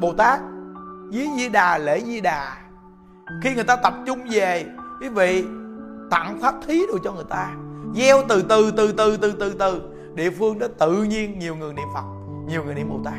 bồ 0.00 0.12
tát, 0.12 0.40
với 1.12 1.28
di 1.36 1.48
đà, 1.48 1.78
lễ 1.78 2.00
di 2.00 2.20
đà. 2.20 2.56
Khi 3.42 3.54
người 3.54 3.64
ta 3.64 3.76
tập 3.76 3.94
trung 4.06 4.18
về, 4.30 4.66
quý 5.00 5.08
vị 5.08 5.44
tặng 6.10 6.38
pháp 6.40 6.54
thí 6.66 6.86
đồ 6.88 6.98
cho 7.04 7.12
người 7.12 7.24
ta. 7.28 7.50
Gieo 7.94 8.22
từ 8.28 8.42
từ 8.48 8.70
từ 8.70 8.92
từ 8.92 9.16
từ 9.16 9.32
từ 9.32 9.54
từ 9.58 9.93
địa 10.14 10.30
phương 10.30 10.58
đó 10.58 10.66
tự 10.78 11.02
nhiên 11.02 11.38
nhiều 11.38 11.56
người 11.56 11.72
niệm 11.72 11.88
phật, 11.94 12.04
nhiều 12.46 12.64
người 12.64 12.74
niệm 12.74 12.88
bồ 12.88 12.98
tát 13.04 13.14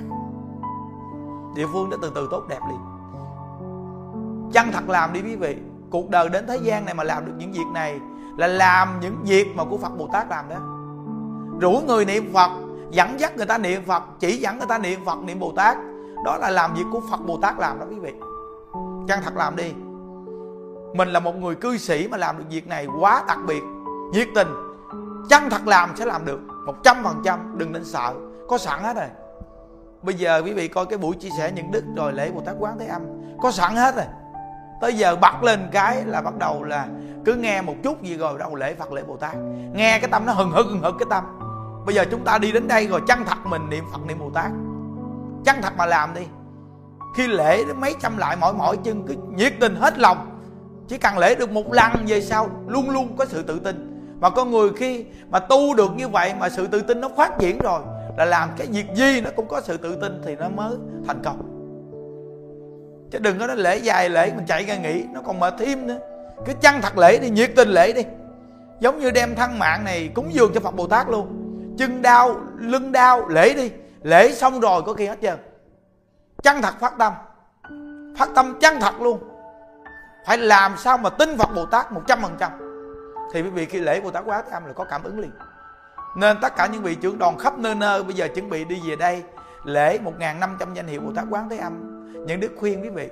địa 1.55 1.67
phương 1.73 1.89
đó 1.89 1.97
từ 2.01 2.11
từ 2.15 2.27
tốt 2.31 2.43
đẹp 2.49 2.59
liền. 2.69 2.79
Chân 4.51 4.71
thật 4.71 4.89
làm 4.89 5.13
đi 5.13 5.21
quý 5.21 5.35
vị, 5.35 5.57
cuộc 5.91 6.09
đời 6.09 6.29
đến 6.29 6.45
thế 6.47 6.57
gian 6.57 6.85
này 6.85 6.93
mà 6.93 7.03
làm 7.03 7.25
được 7.25 7.33
những 7.37 7.51
việc 7.51 7.67
này 7.73 7.99
là 8.37 8.47
làm 8.47 8.99
những 9.01 9.17
việc 9.23 9.47
mà 9.55 9.63
của 9.63 9.77
phật 9.77 9.97
bồ 9.97 10.09
tát 10.13 10.29
làm 10.29 10.49
đó. 10.49 10.55
Rủ 11.59 11.81
người 11.87 12.05
niệm 12.05 12.33
phật, 12.33 12.51
dẫn 12.91 13.19
dắt 13.19 13.37
người 13.37 13.45
ta 13.45 13.57
niệm 13.57 13.81
phật, 13.85 14.03
chỉ 14.19 14.37
dẫn 14.37 14.57
người 14.57 14.67
ta 14.67 14.77
niệm 14.77 14.99
phật, 15.05 15.19
niệm 15.23 15.39
bồ 15.39 15.51
tát 15.55 15.77
đó 16.25 16.37
là 16.37 16.49
làm 16.49 16.73
việc 16.73 16.85
của 16.91 17.01
phật 17.11 17.25
bồ 17.25 17.37
tát 17.41 17.59
làm 17.59 17.79
đó 17.79 17.85
quý 17.89 17.99
vị. 17.99 18.13
Chân 19.07 19.19
thật 19.23 19.35
làm 19.35 19.55
đi, 19.55 19.73
mình 20.95 21.09
là 21.09 21.19
một 21.19 21.35
người 21.35 21.55
cư 21.55 21.77
sĩ 21.77 22.07
mà 22.07 22.17
làm 22.17 22.37
được 22.37 22.43
việc 22.49 22.67
này 22.67 22.87
quá 22.99 23.23
đặc 23.27 23.39
biệt, 23.47 23.63
nhiệt 24.13 24.27
tình 24.35 24.47
chân 25.29 25.49
thật 25.49 25.67
làm 25.67 25.89
sẽ 25.95 26.05
làm 26.05 26.25
được 26.25 26.39
một 26.65 26.75
trăm 26.83 27.03
phần 27.03 27.21
trăm, 27.25 27.57
đừng 27.57 27.71
nên 27.71 27.85
sợ. 27.85 28.13
Có 28.49 28.57
sẵn 28.57 28.83
hết 28.83 28.95
rồi. 28.95 29.07
Bây 30.01 30.15
giờ 30.15 30.41
quý 30.45 30.53
vị 30.53 30.67
coi 30.67 30.85
cái 30.85 30.97
buổi 30.97 31.15
chia 31.15 31.29
sẻ 31.37 31.51
những 31.51 31.71
đức 31.71 31.83
rồi 31.95 32.13
lễ 32.13 32.31
bồ 32.31 32.41
tát 32.41 32.55
quán 32.59 32.79
thế 32.79 32.85
âm. 32.85 33.01
Có 33.41 33.51
sẵn 33.51 33.75
hết 33.75 33.95
rồi. 33.95 34.05
Tới 34.81 34.93
giờ 34.93 35.15
bật 35.15 35.43
lên 35.43 35.67
cái 35.71 36.03
là 36.05 36.21
bắt 36.21 36.37
đầu 36.37 36.63
là 36.63 36.87
cứ 37.25 37.33
nghe 37.33 37.61
một 37.61 37.75
chút 37.83 38.03
gì 38.03 38.17
rồi 38.17 38.33
bắt 38.33 38.39
đầu 38.39 38.55
lễ 38.55 38.75
phật, 38.75 38.91
lễ 38.91 39.03
bồ 39.03 39.17
tát. 39.17 39.35
Nghe 39.73 39.99
cái 39.99 40.09
tâm 40.11 40.25
nó 40.25 40.33
hừng 40.33 40.51
hực 40.51 40.65
hừng 40.65 40.81
hực 40.81 40.95
cái 40.99 41.07
tâm. 41.09 41.23
Bây 41.85 41.95
giờ 41.95 42.05
chúng 42.11 42.23
ta 42.23 42.37
đi 42.37 42.51
đến 42.51 42.67
đây 42.67 42.87
rồi 42.87 43.01
chân 43.07 43.19
thật 43.25 43.37
mình 43.45 43.69
niệm 43.69 43.85
phật, 43.91 44.05
niệm 44.07 44.19
bồ 44.19 44.29
tát. 44.29 44.51
Chân 45.45 45.55
thật 45.61 45.73
mà 45.77 45.85
làm 45.85 46.13
đi. 46.13 46.21
Khi 47.17 47.27
lễ 47.27 47.63
mấy 47.65 47.95
trăm 48.01 48.17
lại 48.17 48.37
mỗi 48.41 48.53
mỗi 48.53 48.77
chân, 48.77 49.03
cứ 49.07 49.15
nhiệt 49.35 49.53
tình 49.59 49.75
hết 49.75 49.99
lòng. 49.99 50.41
Chỉ 50.87 50.97
cần 50.97 51.17
lễ 51.17 51.35
được 51.35 51.51
một 51.51 51.73
lần 51.73 51.91
về 52.07 52.21
sau, 52.21 52.49
luôn 52.67 52.89
luôn 52.89 53.15
có 53.17 53.25
sự 53.25 53.43
tự 53.43 53.59
tin 53.59 53.94
mà 54.19 54.29
con 54.29 54.51
người 54.51 54.69
khi 54.77 55.05
mà 55.29 55.39
tu 55.39 55.75
được 55.75 55.91
như 55.95 56.07
vậy 56.07 56.33
mà 56.39 56.49
sự 56.49 56.67
tự 56.67 56.81
tin 56.81 57.01
nó 57.01 57.09
phát 57.17 57.39
triển 57.39 57.59
rồi, 57.59 57.81
là 58.17 58.25
làm 58.25 58.49
cái 58.57 58.67
việc 58.67 58.85
gì 58.95 59.21
nó 59.21 59.29
cũng 59.35 59.47
có 59.47 59.61
sự 59.61 59.77
tự 59.77 59.95
tin 59.95 60.21
thì 60.25 60.35
nó 60.35 60.49
mới 60.49 60.75
thành 61.07 61.21
công. 61.23 61.51
Chứ 63.11 63.19
đừng 63.19 63.39
có 63.39 63.47
nói 63.47 63.57
lễ 63.57 63.77
dài 63.77 64.09
lễ 64.09 64.31
mình 64.35 64.45
chạy 64.45 64.63
ra 64.63 64.77
nghỉ, 64.77 65.03
nó 65.13 65.21
còn 65.25 65.39
mệt 65.39 65.53
thêm 65.59 65.87
nữa. 65.87 65.97
Cứ 66.45 66.53
chăng 66.61 66.81
thật 66.81 66.97
lễ 66.97 67.17
đi, 67.17 67.29
nhiệt 67.29 67.51
tình 67.55 67.69
lễ 67.69 67.93
đi. 67.93 68.03
Giống 68.79 68.99
như 68.99 69.11
đem 69.11 69.35
thân 69.35 69.59
mạng 69.59 69.83
này 69.83 70.09
cúng 70.13 70.33
dường 70.33 70.51
cho 70.53 70.59
phật 70.59 70.75
bồ 70.75 70.87
tát 70.87 71.09
luôn. 71.09 71.27
Chân 71.77 72.01
đau, 72.01 72.35
lưng 72.57 72.91
đau, 72.91 73.27
lễ 73.27 73.53
đi. 73.53 73.71
Lễ 74.03 74.31
xong 74.31 74.59
rồi 74.59 74.81
có 74.81 74.93
khi 74.93 75.05
hết 75.05 75.17
trơn 75.21 75.37
chân 76.43 76.61
thật 76.61 76.73
phát 76.79 76.93
tâm. 76.97 77.13
Phát 78.17 78.29
tâm 78.35 78.57
chân 78.61 78.79
thật 78.79 79.01
luôn. 79.01 79.19
Phải 80.27 80.37
làm 80.37 80.75
sao 80.77 80.97
mà 80.97 81.09
tin 81.09 81.37
phật 81.37 81.49
bồ 81.55 81.65
tát 81.65 81.91
một 81.91 82.01
trăm 82.07 82.21
phần 82.21 82.35
trăm 82.39 82.51
thì 83.35 83.41
quý 83.41 83.49
vị 83.49 83.65
khi 83.65 83.79
lễ 83.79 84.01
bồ 84.01 84.11
tát 84.11 84.23
quá 84.25 84.43
âm 84.51 84.65
là 84.65 84.73
có 84.73 84.83
cảm 84.83 85.03
ứng 85.03 85.19
liền. 85.19 85.31
Nên 86.15 86.37
tất 86.41 86.55
cả 86.55 86.67
những 86.67 86.83
vị 86.83 86.95
trưởng 86.95 87.17
đoàn 87.17 87.37
khắp 87.37 87.57
nơi 87.57 87.75
nơi 87.75 88.03
bây 88.03 88.13
giờ 88.13 88.27
chuẩn 88.35 88.49
bị 88.49 88.65
đi 88.65 88.81
về 88.89 88.95
đây, 88.95 89.23
lễ 89.63 89.99
1.500 90.19 90.73
danh 90.73 90.87
hiệu 90.87 91.01
Bồ 91.01 91.11
Tát 91.15 91.25
Quán 91.29 91.49
Thế 91.49 91.57
Âm. 91.57 91.73
Những 92.25 92.39
đức 92.39 92.51
khuyên 92.59 92.83
quý 92.83 92.89
vị 92.89 93.09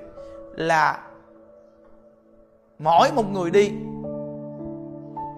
là 0.55 0.99
mỗi 2.79 3.11
một 3.11 3.31
người 3.31 3.51
đi, 3.51 3.69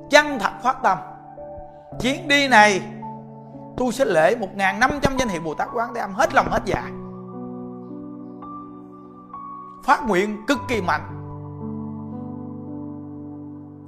chân 0.10 0.40
thật 0.40 0.52
phát 0.64 0.78
tâm. 0.84 0.98
Chuyến 2.00 2.28
đi 2.28 2.48
này, 2.48 2.82
tôi 3.78 3.92
sẽ 3.92 4.06
lễ 4.06 4.36
1.500 4.58 5.00
danh 5.18 5.30
hiệu 5.30 5.42
Bồ 5.42 5.54
Tát 5.54 5.68
Quán 5.74 5.94
Thế 5.96 6.02
Âm 6.02 6.14
hết 6.14 6.34
lòng 6.34 6.48
hết 6.50 6.62
dạ. 6.66 6.92
Phát 9.84 10.08
nguyện 10.08 10.46
cực 10.48 10.60
kỳ 10.68 10.82
mạnh 10.82 11.15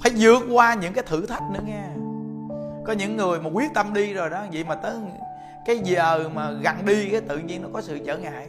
phải 0.01 0.11
vượt 0.17 0.43
qua 0.51 0.73
những 0.73 0.93
cái 0.93 1.03
thử 1.07 1.25
thách 1.25 1.43
nữa 1.51 1.59
nghe. 1.65 1.83
Có 2.85 2.93
những 2.93 3.17
người 3.17 3.39
mà 3.39 3.49
quyết 3.53 3.73
tâm 3.73 3.93
đi 3.93 4.13
rồi 4.13 4.29
đó 4.29 4.43
vậy 4.53 4.63
mà 4.63 4.75
tới 4.75 4.95
cái 5.65 5.79
giờ 5.83 6.29
mà 6.33 6.51
gần 6.51 6.85
đi 6.85 7.09
cái 7.09 7.21
tự 7.21 7.37
nhiên 7.37 7.61
nó 7.61 7.69
có 7.73 7.81
sự 7.81 7.99
trở 8.05 8.17
ngại. 8.17 8.47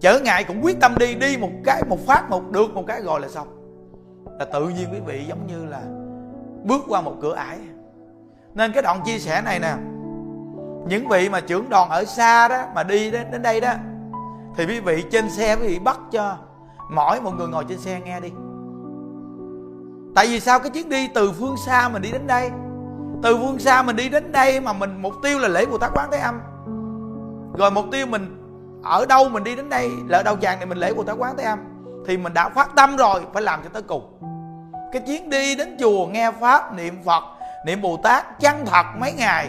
Trở 0.00 0.20
ngại 0.20 0.44
cũng 0.44 0.64
quyết 0.64 0.80
tâm 0.80 0.94
đi 0.98 1.14
đi 1.14 1.36
một 1.36 1.50
cái 1.64 1.82
một 1.88 2.06
phát 2.06 2.30
một 2.30 2.50
được 2.50 2.74
một 2.74 2.84
cái 2.86 3.02
rồi 3.02 3.20
là 3.20 3.28
xong. 3.28 3.48
Là 4.38 4.44
tự 4.44 4.68
nhiên 4.68 4.88
quý 4.92 5.00
vị 5.06 5.24
giống 5.28 5.46
như 5.46 5.66
là 5.66 5.80
bước 6.64 6.84
qua 6.88 7.00
một 7.00 7.14
cửa 7.22 7.34
ải. 7.34 7.58
Nên 8.54 8.72
cái 8.72 8.82
đoạn 8.82 9.00
chia 9.06 9.18
sẻ 9.18 9.42
này 9.44 9.58
nè 9.58 9.74
những 10.88 11.08
vị 11.08 11.28
mà 11.28 11.40
trưởng 11.40 11.68
đoàn 11.68 11.90
ở 11.90 12.04
xa 12.04 12.48
đó 12.48 12.62
mà 12.74 12.82
đi 12.82 13.10
đến, 13.10 13.30
đến 13.30 13.42
đây 13.42 13.60
đó 13.60 13.72
thì 14.56 14.66
quý 14.66 14.80
vị 14.80 15.04
trên 15.10 15.30
xe 15.30 15.56
quý 15.56 15.68
vị 15.68 15.78
bắt 15.78 15.98
cho 16.12 16.36
mỗi 16.90 17.20
một 17.20 17.30
người 17.38 17.48
ngồi 17.48 17.64
trên 17.68 17.78
xe 17.78 18.00
nghe 18.00 18.20
đi 18.20 18.30
tại 20.16 20.26
vì 20.26 20.40
sao 20.40 20.58
cái 20.58 20.70
chuyến 20.70 20.88
đi 20.88 21.08
từ 21.14 21.32
phương 21.32 21.56
xa 21.66 21.88
mình 21.88 22.02
đi 22.02 22.10
đến 22.12 22.26
đây? 22.26 22.50
Từ 23.22 23.36
phương 23.36 23.58
xa 23.58 23.82
mình 23.82 23.96
đi 23.96 24.08
đến 24.08 24.32
đây 24.32 24.60
mà 24.60 24.72
mình, 24.72 25.02
mục 25.02 25.12
tiêu 25.22 25.38
là 25.38 25.48
lễ 25.48 25.66
bồ 25.66 25.78
tát 25.78 25.90
quán 25.94 26.08
thế 26.12 26.18
âm. 26.18 26.40
Rồi 27.58 27.70
mục 27.70 27.84
tiêu 27.92 28.06
mình 28.06 28.42
ở 28.84 29.06
đâu 29.06 29.28
mình 29.28 29.44
đi 29.44 29.56
đến 29.56 29.68
đây 29.68 29.90
lợi 30.08 30.24
đâu 30.24 30.36
chàng 30.36 30.58
này 30.58 30.66
mình 30.66 30.78
lễ 30.78 30.94
bồ 30.94 31.02
tát 31.02 31.16
quán 31.18 31.34
thế 31.38 31.44
âm, 31.44 31.58
thì 32.06 32.16
mình 32.16 32.34
đã 32.34 32.48
phát 32.48 32.70
tâm 32.76 32.96
rồi, 32.96 33.22
phải 33.32 33.42
làm 33.42 33.60
cho 33.62 33.68
tới 33.72 33.82
cùng. 33.82 34.18
Cái 34.92 35.02
chuyến 35.06 35.30
đi 35.30 35.56
đến 35.56 35.76
chùa 35.80 36.06
nghe 36.06 36.30
pháp, 36.30 36.74
niệm 36.74 37.02
phật, 37.04 37.24
niệm 37.66 37.82
bồ 37.82 37.96
tát 38.02 38.40
chân 38.40 38.66
thật 38.66 38.86
mấy 39.00 39.12
ngày? 39.12 39.48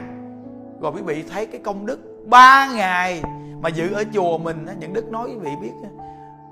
Rồi 0.82 0.92
quý 0.96 1.02
vị 1.02 1.24
thấy 1.32 1.46
cái 1.46 1.62
công 1.64 1.86
đức 1.86 2.00
ba 2.26 2.68
ngày 2.68 3.22
mà 3.62 3.70
giữ 3.70 3.94
ở 3.94 4.04
chùa 4.14 4.38
mình 4.38 4.68
những 4.80 4.94
đức 4.94 5.12
nói 5.12 5.30
quý 5.30 5.38
vị 5.42 5.52
biết 5.62 5.74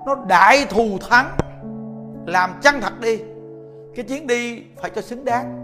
nó 0.06 0.14
đại 0.28 0.66
thù 0.70 0.98
thắng, 1.10 1.30
làm 2.26 2.50
chân 2.62 2.80
thật 2.80 3.00
đi? 3.00 3.20
Cái 3.96 4.04
chuyến 4.04 4.26
đi 4.26 4.62
phải 4.82 4.90
cho 4.90 5.02
xứng 5.02 5.24
đáng. 5.24 5.62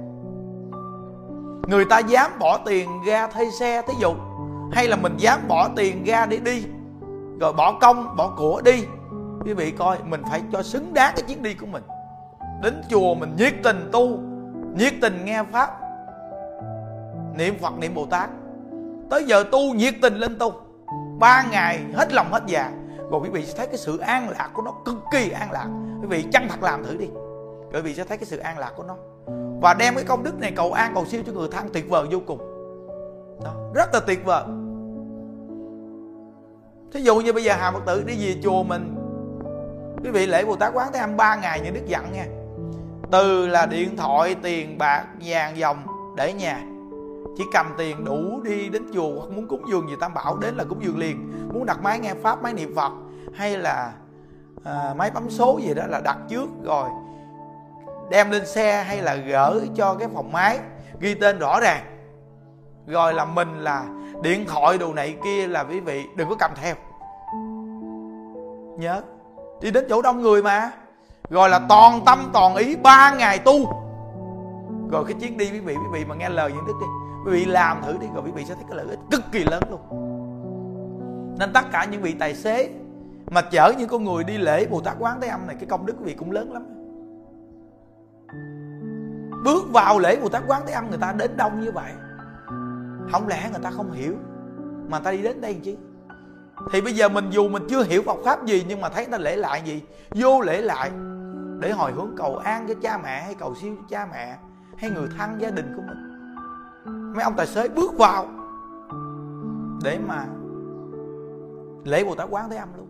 Người 1.69 1.85
ta 1.85 1.99
dám 1.99 2.31
bỏ 2.39 2.59
tiền 2.67 2.89
ra 3.07 3.27
thuê 3.27 3.51
xe 3.61 3.83
thí 3.83 3.95
dụ, 4.01 4.15
hay 4.73 4.89
là 4.89 4.97
mình 4.97 5.17
dám 5.17 5.41
bỏ 5.49 5.69
tiền 5.77 6.05
ra 6.05 6.27
để 6.27 6.37
đi, 6.37 6.65
rồi 7.41 7.53
bỏ 7.53 7.79
công, 7.81 8.17
bỏ 8.17 8.35
của 8.39 8.63
đi. 8.65 8.85
Quý 9.45 9.53
vị 9.53 9.71
coi, 9.71 9.97
mình 10.05 10.23
phải 10.31 10.43
cho 10.53 10.63
xứng 10.63 10.95
đáng 10.95 11.13
cái 11.17 11.25
chuyến 11.29 11.43
đi 11.43 11.55
của 11.55 11.67
mình. 11.67 11.83
Đến 12.63 12.83
chùa 12.89 13.15
mình 13.15 13.37
nhiệt 13.37 13.53
tình 13.63 13.89
tu, 13.93 14.19
nhiệt 14.77 14.93
tình 15.03 15.25
nghe 15.25 15.43
pháp, 15.43 15.81
niệm 17.37 17.59
phật, 17.61 17.79
niệm 17.79 17.95
bồ 17.95 18.07
tát. 18.07 18.31
Tới 19.11 19.25
giờ 19.25 19.45
tu 19.53 19.75
nhiệt 19.75 19.95
tình 20.03 20.15
lên 20.15 20.39
tu. 20.39 20.53
Ba 21.19 21.45
ngày 21.51 21.81
hết 21.95 22.13
lòng 22.13 22.27
hết 22.33 22.43
dạ. 22.47 22.73
Rồi 23.11 23.21
quý 23.23 23.29
vị 23.29 23.47
sẽ 23.47 23.59
thấy 23.59 23.67
cái 23.67 23.77
sự 23.77 23.99
an 23.99 24.29
lạc 24.29 24.51
của 24.55 24.63
nó 24.63 24.73
cực 24.85 24.97
kỳ 25.13 25.31
an 25.31 25.53
lạc. 25.53 25.67
Quý 26.01 26.07
vị 26.09 26.25
chân 26.33 26.43
thật 26.49 26.63
làm 26.63 26.85
thử 26.85 26.97
đi 26.97 27.09
bởi 27.73 27.83
vì 27.83 27.95
sẽ 27.95 28.05
thấy 28.05 28.19
cái 28.19 28.25
sự 28.25 28.39
an 28.39 28.59
lạc 28.59 28.73
của 28.77 28.83
nó. 28.83 28.97
Và 29.61 29.75
đem 29.75 29.95
cái 29.95 30.05
công 30.05 30.23
đức 30.23 30.39
này 30.39 30.53
cầu 30.57 30.73
an 30.73 30.93
cầu 30.95 31.05
siêu 31.07 31.23
cho 31.27 31.33
người 31.33 31.49
thân 31.53 31.69
tuyệt 31.73 31.89
vời 31.89 32.07
vô 32.11 32.19
cùng. 32.27 32.39
Đó, 33.45 33.55
rất 33.75 33.95
là 33.95 34.01
tuyệt 34.07 34.25
vời. 34.25 34.45
Thí 36.93 37.01
dụ 37.01 37.21
như 37.21 37.33
bây 37.33 37.45
giờ 37.45 37.55
hà 37.59 37.71
phật 37.71 37.83
tử 37.87 38.05
đi 38.07 38.15
về 38.27 38.41
chùa 38.43 38.63
mình. 38.63 38.95
Quý 40.05 40.11
vị 40.11 40.27
lễ 40.27 40.45
bồ 40.45 40.57
tát 40.57 40.73
quán 40.75 40.89
thế 40.93 40.99
âm 40.99 41.17
ba 41.17 41.37
ngày 41.37 41.61
như 41.61 41.71
đức 41.71 41.87
dặn 41.87 42.13
nha. 42.13 42.27
Từ 43.11 43.47
là 43.47 43.67
điện 43.67 43.97
thoại 43.97 44.37
tiền 44.43 44.79
bạc 44.79 45.05
vàng 45.25 45.57
dòng 45.57 45.87
để 46.17 46.33
nhà. 46.33 46.63
Chỉ 47.37 47.45
cầm 47.53 47.75
tiền 47.79 48.05
đủ 48.05 48.41
đi 48.43 48.69
đến 48.69 48.83
chùa 48.95 49.21
hoặc 49.21 49.31
muốn 49.31 49.49
cúng 49.49 49.65
dường 49.71 49.89
gì 49.89 49.95
tam 50.01 50.15
bảo 50.15 50.37
đến 50.37 50.55
là 50.55 50.65
cúng 50.65 50.79
dường 50.85 50.99
liền. 50.99 51.33
Muốn 51.53 51.67
đặt 51.67 51.83
máy 51.83 51.99
nghe 51.99 52.15
pháp 52.15 52.43
máy 52.43 52.53
niệm 52.53 52.75
phật 52.77 52.93
hay 53.35 53.57
là 53.57 53.93
à, 54.65 54.95
máy 54.97 55.11
bấm 55.15 55.31
số 55.31 55.61
gì 55.63 55.75
đó 55.75 55.83
là 55.87 56.01
đặt 56.01 56.19
trước 56.29 56.47
rồi 56.65 56.89
đem 58.13 58.31
lên 58.31 58.47
xe 58.47 58.83
hay 58.83 59.03
là 59.03 59.15
gửi 59.15 59.71
cho 59.75 59.95
cái 59.95 60.09
phòng 60.15 60.33
máy, 60.33 60.59
ghi 61.01 61.15
tên 61.15 61.39
rõ 61.39 61.61
ràng. 61.61 61.83
Rồi 62.87 63.15
là 63.15 63.25
mình 63.25 63.59
là 63.59 63.85
điện 64.23 64.45
thoại 64.49 64.79
đồ 64.79 64.95
này 64.95 65.17
kia 65.25 65.47
là 65.47 65.65
quý 65.65 65.81
vị 65.81 66.03
đừng 66.17 66.29
có 66.29 66.35
cầm 66.39 66.51
theo. 66.55 66.75
Nhớ, 68.79 69.03
đi 69.61 69.71
đến 69.71 69.87
chỗ 69.89 70.03
đông 70.03 70.23
người 70.23 70.43
mà. 70.43 70.71
Rồi 71.31 71.49
là 71.49 71.61
toàn 71.69 72.01
tâm 72.07 72.31
toàn 72.33 72.57
ý 72.57 72.77
ba 72.77 73.15
ngày 73.15 73.39
tu. 73.39 73.59
Rồi 74.91 75.05
cái 75.05 75.15
chuyến 75.21 75.39
đi 75.39 75.51
quý 75.51 75.61
vị 75.61 75.75
quý 75.75 75.89
vị 75.93 76.05
mà 76.05 76.15
nghe 76.15 76.29
lời 76.29 76.53
những 76.53 76.67
đức 76.67 76.75
đi. 76.81 76.87
Quý 77.27 77.33
vị 77.33 77.45
làm 77.45 77.83
thử 77.83 77.97
đi, 78.01 78.07
rồi 78.15 78.23
quý 78.27 78.31
vị 78.35 78.45
sẽ 78.45 78.55
thấy 78.55 78.65
cái 78.69 78.77
lợi 78.77 78.87
ích 78.91 78.99
cực 79.11 79.23
kỳ 79.33 79.45
lớn 79.45 79.63
luôn. 79.71 79.81
Nên 81.39 81.53
tất 81.53 81.65
cả 81.73 81.85
những 81.85 82.03
vị 82.03 82.15
tài 82.19 82.35
xế 82.35 82.69
mà 83.31 83.41
chở 83.41 83.73
những 83.79 83.89
con 83.89 84.05
người 84.05 84.25
đi 84.25 84.39
lễ 84.39 84.67
bồ 84.67 84.81
tát 84.81 84.95
quán 84.99 85.21
thế 85.21 85.29
âm 85.29 85.47
này, 85.47 85.57
cái 85.61 85.67
công 85.67 85.87
đức 85.87 85.95
quý 85.99 86.05
vị 86.05 86.15
cũng 86.15 86.31
lớn 86.31 86.53
lắm 86.53 86.82
bước 89.45 89.73
vào 89.73 89.99
lễ 89.99 90.19
bồ 90.23 90.29
tát 90.29 90.43
quán 90.47 90.63
thế 90.67 90.73
âm, 90.73 90.89
người 90.91 90.99
ta 90.99 91.13
đến 91.13 91.37
đông 91.37 91.61
như 91.61 91.73
vậy. 91.73 91.93
Không 93.13 93.29
lẽ 93.29 93.49
người 93.51 93.61
ta 93.63 93.71
không 93.71 93.93
hiểu? 93.93 94.15
Mà 94.89 94.99
ta 94.99 95.11
đi 95.11 95.23
đến 95.23 95.41
đây 95.41 95.61
chứ 95.65 95.77
thì 96.73 96.81
bây 96.81 96.93
giờ 96.93 97.09
mình 97.09 97.31
dù 97.31 97.49
mình 97.49 97.67
chưa 97.69 97.83
hiểu 97.83 98.03
Phật 98.03 98.19
pháp 98.25 98.45
gì, 98.45 98.65
nhưng 98.69 98.81
mà 98.81 98.89
thấy 98.89 99.05
người 99.05 99.19
ta 99.19 99.19
lễ 99.19 99.37
lại 99.37 99.63
gì? 99.65 99.83
Vô 100.11 100.41
lễ 100.41 100.61
lại 100.61 100.91
để 101.61 101.73
hồi 101.73 101.93
hướng 101.93 102.15
cầu 102.17 102.37
an 102.37 102.67
cho 102.69 102.75
cha 102.83 102.99
mẹ 102.99 103.23
hay 103.23 103.35
cầu 103.35 103.55
siêu 103.55 103.75
cho 103.77 103.83
cha 103.89 104.09
mẹ 104.13 104.39
hay 104.77 104.91
người 104.91 105.09
thân 105.19 105.41
gia 105.41 105.51
đình 105.51 105.73
của 105.77 105.83
mình. 105.87 106.13
Mấy 107.15 107.25
ông 107.25 107.35
tài 107.37 107.47
xế 107.47 107.69
bước 107.69 107.99
vào 107.99 108.27
để 109.85 109.99
mà 110.09 110.27
lễ 111.85 112.05
bồ 112.05 112.15
tát 112.15 112.29
quán 112.31 112.51
thế 112.51 112.57
âm 112.57 112.69
luôn. 112.77 112.89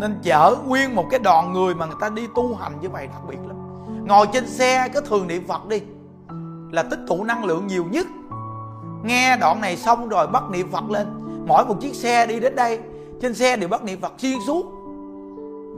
Nên 0.00 0.18
chở 0.22 0.56
nguyên 0.66 0.94
một 0.94 1.06
cái 1.10 1.20
đoàn 1.20 1.52
người 1.52 1.74
mà 1.74 1.86
người 1.86 1.96
ta 2.00 2.08
đi 2.08 2.26
tu 2.34 2.54
hành 2.54 2.72
như 2.80 2.88
vậy 2.88 3.06
đặc 3.06 3.22
biệt 3.28 3.38
lắm 3.46 3.57
ngồi 4.08 4.26
trên 4.32 4.46
xe, 4.46 4.88
cứ 4.94 5.00
thường 5.00 5.26
niệm 5.26 5.46
phật 5.48 5.68
đi. 5.68 5.82
Là 6.72 6.82
tích 6.82 6.98
tụ 7.06 7.24
năng 7.24 7.44
lượng 7.44 7.66
nhiều 7.66 7.84
nhất. 7.90 8.06
Nghe 9.04 9.36
đoạn 9.36 9.60
này 9.60 9.76
xong 9.76 10.08
rồi 10.08 10.26
bắt 10.26 10.42
niệm 10.50 10.70
phật 10.70 10.90
lên. 10.90 11.06
Mỗi 11.46 11.64
một 11.66 11.74
chiếc 11.80 11.94
xe 11.94 12.26
đi 12.26 12.40
đến 12.40 12.56
đây, 12.56 12.78
trên 13.22 13.34
xe 13.34 13.56
đều 13.56 13.68
bắt 13.68 13.84
niệm 13.84 14.00
phật 14.00 14.12
xuyên 14.18 14.38
suốt. 14.46 14.66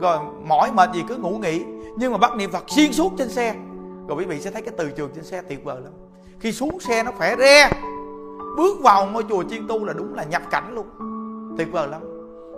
Rồi 0.01 0.19
mỏi 0.47 0.71
mệt 0.71 0.89
gì 0.93 1.03
cứ 1.07 1.15
ngủ 1.15 1.29
nghỉ, 1.29 1.63
nhưng 1.97 2.11
mà 2.11 2.17
bắt 2.17 2.35
niệm 2.35 2.51
phật 2.51 2.63
xuyên 2.67 2.93
suốt 2.93 3.11
trên 3.17 3.29
xe. 3.29 3.55
Rồi 4.07 4.17
quý 4.17 4.25
vị 4.25 4.41
sẽ 4.41 4.51
thấy 4.51 4.61
cái 4.61 4.73
từ 4.77 4.91
trường 4.91 5.09
trên 5.15 5.23
xe 5.23 5.41
tuyệt 5.41 5.63
vời 5.63 5.81
lắm. 5.83 5.93
Khi 6.39 6.51
xuống 6.51 6.79
xe 6.79 7.03
nó 7.03 7.11
khỏe 7.17 7.35
re. 7.39 7.71
Bước 8.57 8.81
vào 8.81 9.05
ngôi 9.05 9.23
chùa 9.29 9.43
chiên 9.49 9.67
tu 9.67 9.85
là 9.85 9.93
đúng 9.93 10.13
là 10.13 10.23
nhập 10.23 10.41
cảnh 10.51 10.75
luôn. 10.75 10.87
Tuyệt 11.57 11.67
vời 11.71 11.87
lắm. 11.87 12.01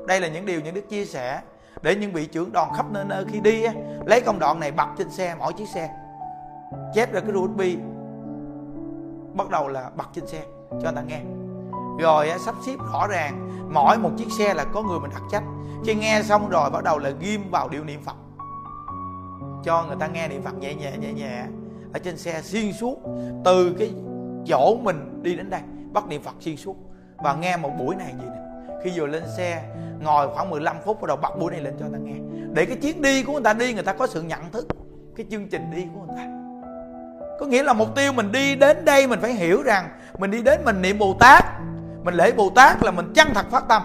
Đây 0.07 0.21
là 0.21 0.27
những 0.27 0.45
điều 0.45 0.62
những 0.62 0.73
đức 0.73 0.89
chia 0.89 1.05
sẻ 1.05 1.41
để 1.81 1.95
những 1.95 2.12
vị 2.13 2.25
trưởng 2.25 2.51
đoàn 2.51 2.73
khắp 2.75 2.86
nơi 2.91 3.05
nơi 3.05 3.25
khi 3.27 3.39
đi 3.39 3.63
lấy 4.05 4.21
công 4.21 4.39
đoạn 4.39 4.59
này 4.59 4.71
bật 4.71 4.88
trên 4.97 5.09
xe 5.09 5.36
mỗi 5.39 5.53
chiếc 5.53 5.67
xe. 5.67 5.89
Chép 6.93 7.13
ra 7.13 7.19
cái 7.19 7.31
USB 7.31 7.62
bắt 9.33 9.49
đầu 9.49 9.67
là 9.67 9.89
bật 9.95 10.07
trên 10.13 10.27
xe, 10.27 10.43
cho 10.69 10.77
người 10.77 10.91
ta 10.95 11.01
nghe. 11.01 11.21
Rồi 11.99 12.31
sắp 12.45 12.55
xếp 12.65 12.75
rõ 12.93 13.07
ràng, 13.07 13.49
mỗi 13.73 13.97
một 13.97 14.09
chiếc 14.17 14.27
xe 14.38 14.53
là 14.53 14.63
có 14.63 14.81
người 14.81 14.99
mình 14.99 15.12
đặt 15.12 15.21
trách 15.31 15.43
khi 15.86 15.95
nghe 15.95 16.21
xong 16.23 16.49
rồi 16.49 16.69
bắt 16.69 16.83
đầu 16.83 16.97
là 16.97 17.09
ghim 17.09 17.51
vào 17.51 17.69
điệu 17.69 17.83
niệm 17.83 18.01
phật. 18.01 18.15
Cho 19.63 19.83
người 19.88 19.95
ta 19.99 20.07
nghe 20.07 20.27
niệm 20.27 20.41
phật 20.43 20.57
nhẹ 20.59 20.73
nhẹ 20.73 20.91
nhẹ 20.97 21.13
nhẹ, 21.13 21.43
ở 21.93 21.99
trên 21.99 22.17
xe 22.17 22.41
xuyên 22.41 22.73
suốt, 22.73 22.97
từ 23.45 23.75
cái 23.79 23.93
chỗ 24.47 24.77
mình 24.83 25.23
đi 25.23 25.36
đến 25.36 25.49
đây, 25.49 25.62
bắt 25.93 26.07
niệm 26.07 26.23
phật 26.23 26.36
xuyên 26.39 26.57
suốt. 26.57 26.75
Và 27.17 27.33
nghe 27.36 27.57
một 27.57 27.69
buổi 27.79 27.95
này 27.95 28.13
gì 28.21 28.25
nè 28.25 28.43
khi 28.83 28.91
vừa 28.95 29.05
lên 29.05 29.23
xe 29.38 29.63
ngồi 30.03 30.27
khoảng 30.33 30.49
15 30.49 30.75
phút 30.85 31.01
bắt 31.01 31.07
đầu 31.07 31.17
bật 31.17 31.39
buổi 31.39 31.51
này 31.51 31.61
lên 31.61 31.73
cho 31.79 31.85
người 31.85 31.99
ta 31.99 32.03
nghe. 32.03 32.15
Để 32.53 32.65
cái 32.65 32.77
chuyến 32.81 33.01
đi 33.01 33.23
của 33.23 33.33
người 33.33 33.43
ta 33.43 33.53
đi, 33.53 33.73
người 33.73 33.83
ta 33.83 33.93
có 33.93 34.07
sự 34.07 34.21
nhận 34.21 34.51
thức. 34.51 34.67
Cái 35.15 35.25
chương 35.31 35.47
trình 35.47 35.71
đi 35.75 35.87
của 35.93 35.99
người 35.99 36.15
ta. 36.17 36.25
Có 37.39 37.45
nghĩa 37.45 37.63
là 37.63 37.73
mục 37.73 37.95
tiêu 37.95 38.13
mình 38.13 38.31
đi 38.31 38.55
đến 38.55 38.85
đây 38.85 39.07
mình 39.07 39.19
phải 39.21 39.33
hiểu 39.33 39.61
rằng 39.61 39.89
mình 40.17 40.31
đi 40.31 40.41
đến 40.41 40.59
mình 40.65 40.81
niệm 40.81 40.99
bồ 40.99 41.17
tát, 41.19 41.45
mình 42.03 42.13
lễ 42.13 42.31
bồ 42.31 42.49
tát 42.49 42.83
là 42.83 42.91
mình 42.91 43.13
chân 43.15 43.27
thật 43.33 43.45
phát 43.51 43.63
tâm. 43.69 43.81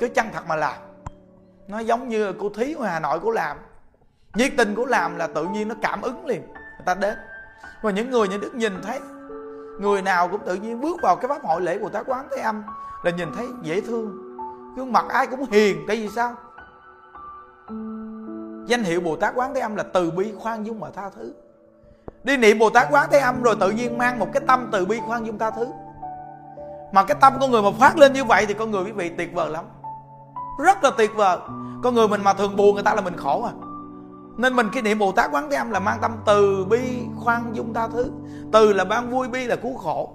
Cứ 0.00 0.08
chân 0.08 0.26
thật 0.32 0.42
mà 0.48 0.56
làm. 0.56 0.74
Nó 1.68 1.78
giống 1.78 2.08
như 2.08 2.32
cô 2.32 2.48
thí 2.48 2.74
ngoài 2.74 2.90
hà 2.92 3.00
nội 3.00 3.20
của 3.20 3.30
làm. 3.30 3.56
Nhiệt 4.34 4.52
tình 4.56 4.74
của 4.74 4.86
làm 4.86 5.16
là 5.16 5.26
tự 5.26 5.44
nhiên 5.44 5.68
nó 5.68 5.74
cảm 5.82 6.02
ứng 6.02 6.26
liền. 6.26 6.40
Người 6.46 6.84
ta 6.84 6.94
đến. 6.94 7.14
Và 7.82 7.90
những 7.90 8.10
người 8.10 8.28
những 8.28 8.40
đức 8.40 8.54
nhìn 8.54 8.72
thấy, 8.82 9.00
người 9.80 10.02
nào 10.02 10.28
cũng 10.28 10.40
tự 10.46 10.54
nhiên 10.54 10.80
bước 10.80 10.96
vào 11.02 11.16
cái 11.16 11.28
pháp 11.28 11.42
hội 11.42 11.62
lễ 11.62 11.78
bồ 11.78 11.88
tát 11.88 12.06
quán 12.06 12.28
thế 12.30 12.42
âm 12.42 12.62
là 13.02 13.10
nhìn 13.10 13.28
thấy 13.36 13.46
dễ 13.62 13.80
thương 13.80 14.23
gương 14.76 14.92
mặt 14.92 15.04
ai 15.08 15.26
cũng 15.26 15.44
hiền, 15.50 15.84
tại 15.88 15.96
vì 15.96 16.08
sao? 16.08 16.34
Danh 18.66 18.82
hiệu 18.82 19.00
bồ 19.00 19.16
tát 19.16 19.34
quán 19.34 19.54
thế 19.54 19.60
âm 19.60 19.76
là 19.76 19.82
từ 19.82 20.10
bi 20.10 20.32
khoan 20.38 20.66
dung 20.66 20.80
mà 20.80 20.90
tha 20.90 21.10
thứ. 21.16 21.32
Đi 22.24 22.36
niệm 22.36 22.58
bồ 22.58 22.70
tát 22.70 22.86
quán 22.90 23.08
thế 23.12 23.18
âm 23.18 23.42
rồi 23.42 23.56
tự 23.60 23.70
nhiên 23.70 23.98
mang 23.98 24.18
một 24.18 24.26
cái 24.32 24.42
tâm 24.46 24.68
từ 24.72 24.86
bi 24.86 25.00
khoan 25.06 25.26
dung 25.26 25.38
tha 25.38 25.50
thứ. 25.50 25.66
Mà 26.92 27.04
cái 27.04 27.16
tâm 27.20 27.32
con 27.40 27.50
người 27.50 27.62
mà 27.62 27.70
phát 27.80 27.98
lên 27.98 28.12
như 28.12 28.24
vậy 28.24 28.46
thì 28.46 28.54
con 28.54 28.70
người 28.70 28.84
quý 28.84 28.92
vị 28.92 29.10
tuyệt 29.18 29.34
vời 29.34 29.50
lắm. 29.50 29.64
Rất 30.64 30.84
là 30.84 30.90
tuyệt 30.98 31.10
vời. 31.14 31.38
Con 31.82 31.94
người 31.94 32.08
mình 32.08 32.22
mà 32.22 32.34
thường 32.34 32.56
buồn 32.56 32.74
người 32.74 32.84
ta 32.84 32.94
là 32.94 33.00
mình 33.00 33.16
khổ 33.16 33.42
à. 33.42 33.52
Nên 34.36 34.56
mình 34.56 34.68
khi 34.72 34.82
niệm 34.82 34.98
bồ 34.98 35.12
tát 35.12 35.30
quán 35.32 35.50
thế 35.50 35.56
âm 35.56 35.70
là 35.70 35.78
mang 35.78 35.98
tâm 36.02 36.12
từ 36.26 36.64
bi 36.64 36.80
khoan 37.24 37.50
dung 37.52 37.74
tha 37.74 37.88
thứ. 37.88 38.10
Từ 38.52 38.72
là 38.72 38.84
ban 38.84 39.10
vui, 39.10 39.28
bi 39.28 39.46
là 39.46 39.56
cứu 39.56 39.76
khổ 39.76 40.12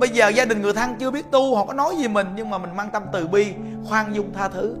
bây 0.00 0.08
giờ 0.08 0.28
gia 0.28 0.44
đình 0.44 0.62
người 0.62 0.72
thân 0.72 0.94
chưa 0.98 1.10
biết 1.10 1.30
tu, 1.30 1.56
họ 1.56 1.64
có 1.64 1.72
nói 1.72 1.96
gì 1.96 2.08
mình, 2.08 2.26
nhưng 2.36 2.50
mà 2.50 2.58
mình 2.58 2.76
mang 2.76 2.90
tâm 2.90 3.02
từ 3.12 3.26
bi, 3.28 3.54
khoan 3.88 4.14
dung 4.14 4.32
tha 4.32 4.48
thứ. 4.48 4.76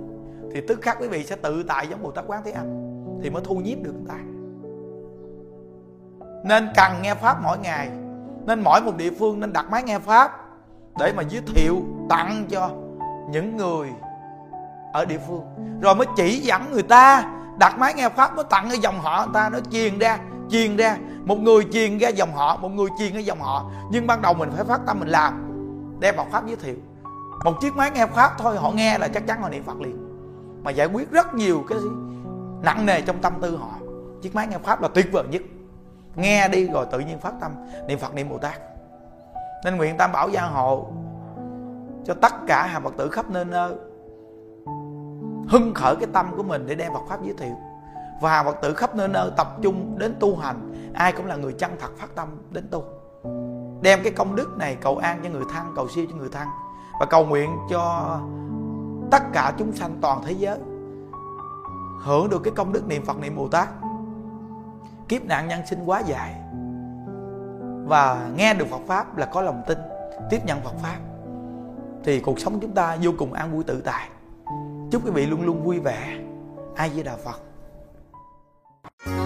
Thì 0.54 0.60
tức 0.68 0.78
khắc 0.82 0.98
quý 1.00 1.08
vị 1.08 1.24
sẽ 1.24 1.36
tự 1.36 1.62
tại 1.62 1.86
giống 1.88 2.02
bồ 2.02 2.10
tát 2.10 2.24
quán 2.26 2.42
thế 2.44 2.50
âm, 2.50 2.66
thì 3.22 3.30
mới 3.30 3.42
thu 3.44 3.54
nhiếp 3.54 3.82
được 3.82 3.92
người 3.92 4.08
ta. 4.08 4.14
Nên 6.44 6.68
cần 6.76 6.92
nghe 7.02 7.14
pháp 7.14 7.42
mỗi 7.42 7.58
ngày, 7.58 7.90
nên 8.46 8.60
mỗi 8.60 8.80
một 8.82 8.96
địa 8.96 9.10
phương 9.18 9.40
nên 9.40 9.52
đặt 9.52 9.70
máy 9.70 9.82
nghe 9.82 9.98
pháp 9.98 10.32
để 10.98 11.12
mà 11.16 11.22
giới 11.22 11.42
thiệu, 11.46 11.82
tặng 12.08 12.46
cho 12.50 12.70
những 13.30 13.56
người 13.56 13.88
ở 14.92 15.04
địa 15.04 15.18
phương. 15.28 15.42
Rồi 15.80 15.94
mới 15.94 16.06
chỉ 16.16 16.38
dẫn 16.38 16.62
người 16.72 16.82
ta, 16.82 17.32
đặt 17.58 17.78
máy 17.78 17.94
nghe 17.94 18.08
pháp, 18.08 18.36
mới 18.36 18.44
tặng 18.50 18.68
cái 18.68 18.78
dòng 18.78 19.00
họ 19.00 19.24
người 19.24 19.34
ta, 19.34 19.48
nó 19.48 19.58
truyền 19.70 19.98
ra 19.98 20.18
truyền 20.50 20.76
ra, 20.76 20.96
một 21.24 21.38
người 21.38 21.64
truyền 21.72 21.98
ra 21.98 22.08
dòng 22.08 22.32
họ, 22.32 22.56
một 22.56 22.68
người 22.68 22.88
truyền 22.98 23.14
ra 23.14 23.20
dòng 23.20 23.40
họ. 23.40 23.70
Nhưng 23.90 24.06
ban 24.06 24.22
đầu 24.22 24.34
mình 24.34 24.50
phải 24.56 24.64
phát 24.64 24.80
tâm 24.86 25.00
mình 25.00 25.08
làm, 25.08 25.46
đem 26.00 26.16
vào 26.16 26.26
pháp 26.32 26.46
giới 26.46 26.56
thiệu. 26.56 26.76
Một 27.44 27.52
chiếc 27.60 27.76
máy 27.76 27.90
nghe 27.90 28.06
pháp 28.06 28.32
thôi, 28.38 28.56
họ 28.56 28.70
nghe 28.70 28.98
là 28.98 29.08
chắc 29.08 29.26
chắn 29.26 29.42
họ 29.42 29.48
niệm 29.48 29.64
Phật 29.64 29.80
liền. 29.80 29.96
Mà 30.62 30.70
giải 30.70 30.86
quyết 30.86 31.10
rất 31.10 31.34
nhiều 31.34 31.64
cái 31.68 31.78
nặng 32.62 32.86
nề 32.86 33.00
trong 33.00 33.18
tâm 33.18 33.32
tư 33.40 33.56
họ. 33.56 33.70
Chiếc 34.22 34.34
máy 34.34 34.46
nghe 34.46 34.58
pháp 34.58 34.82
là 34.82 34.88
tuyệt 34.88 35.06
vời 35.12 35.24
nhất. 35.30 35.42
Nghe 36.16 36.48
đi 36.48 36.68
rồi 36.68 36.86
tự 36.92 36.98
nhiên 36.98 37.18
phát 37.18 37.32
tâm, 37.40 37.52
niệm 37.88 37.98
Phật, 37.98 38.14
niệm 38.14 38.28
Bồ 38.28 38.38
Tát. 38.38 38.60
Nên 39.64 39.76
nguyện 39.76 39.96
Tam 39.96 40.12
Bảo 40.12 40.28
gia 40.28 40.42
hộ 40.42 40.86
cho 42.04 42.14
tất 42.14 42.32
cả 42.46 42.66
hàng 42.66 42.82
Phật 42.82 42.94
tử 42.96 43.08
khắp 43.08 43.30
nơi 43.30 43.44
nơi 43.44 43.74
hưng 45.48 45.74
khởi 45.74 45.96
cái 45.96 46.08
tâm 46.12 46.26
của 46.36 46.42
mình 46.42 46.66
để 46.66 46.74
đem 46.74 46.92
Phật 46.92 47.02
pháp 47.08 47.24
giới 47.24 47.34
thiệu 47.38 47.56
và 48.20 48.42
Phật 48.42 48.56
tử 48.62 48.74
khắp 48.74 48.96
nơi 48.96 49.08
nơi 49.08 49.30
tập 49.36 49.56
trung 49.62 49.98
đến 49.98 50.14
tu 50.20 50.36
hành. 50.36 50.90
Ai 50.94 51.12
cũng 51.12 51.26
là 51.26 51.36
người 51.36 51.52
chân 51.52 51.70
thật 51.80 51.90
phát 51.98 52.14
tâm 52.14 52.28
đến 52.50 52.68
tu. 52.70 52.84
Đem 53.82 54.00
cái 54.02 54.12
công 54.12 54.36
đức 54.36 54.58
này 54.58 54.76
cầu 54.80 54.96
an 54.96 55.20
cho 55.24 55.30
người 55.30 55.44
thân, 55.52 55.66
cầu 55.76 55.88
siêu 55.88 56.06
cho 56.10 56.16
người 56.16 56.28
thân. 56.32 56.48
Và 57.00 57.06
cầu 57.06 57.26
nguyện 57.26 57.50
cho 57.70 58.18
tất 59.10 59.22
cả 59.32 59.52
chúng 59.58 59.72
sanh 59.72 59.98
toàn 60.00 60.22
thế 60.26 60.32
giới. 60.32 60.58
Hưởng 62.04 62.30
được 62.30 62.42
cái 62.44 62.52
công 62.56 62.72
đức 62.72 62.86
niệm 62.86 63.04
Phật, 63.04 63.18
niệm 63.18 63.36
Bồ 63.36 63.48
Tát. 63.48 63.68
Kiếp 65.08 65.24
nạn 65.24 65.48
nhân 65.48 65.60
sinh 65.70 65.84
quá 65.84 66.00
dài. 66.00 66.34
Và 67.84 68.28
nghe 68.36 68.54
được 68.54 68.68
Phật 68.70 68.80
pháp 68.86 69.16
là 69.16 69.26
có 69.26 69.40
lòng 69.40 69.62
tin, 69.66 69.78
tiếp 70.30 70.44
nhận 70.46 70.60
Phật 70.60 70.74
pháp, 70.82 70.96
thì 72.04 72.20
cuộc 72.20 72.40
sống 72.40 72.60
chúng 72.60 72.72
ta 72.72 72.96
vô 73.02 73.10
cùng 73.18 73.32
an 73.32 73.52
vui 73.52 73.64
tự 73.64 73.80
tại. 73.80 74.08
Chúc 74.90 75.04
quý 75.04 75.10
vị 75.10 75.26
luôn 75.26 75.42
luôn 75.42 75.64
vui 75.64 75.80
vẻ. 75.80 76.18
Ai 76.76 76.90
với 76.94 77.04
đạo 77.04 77.16
Phật. 77.24 77.40
Nam 79.06 79.16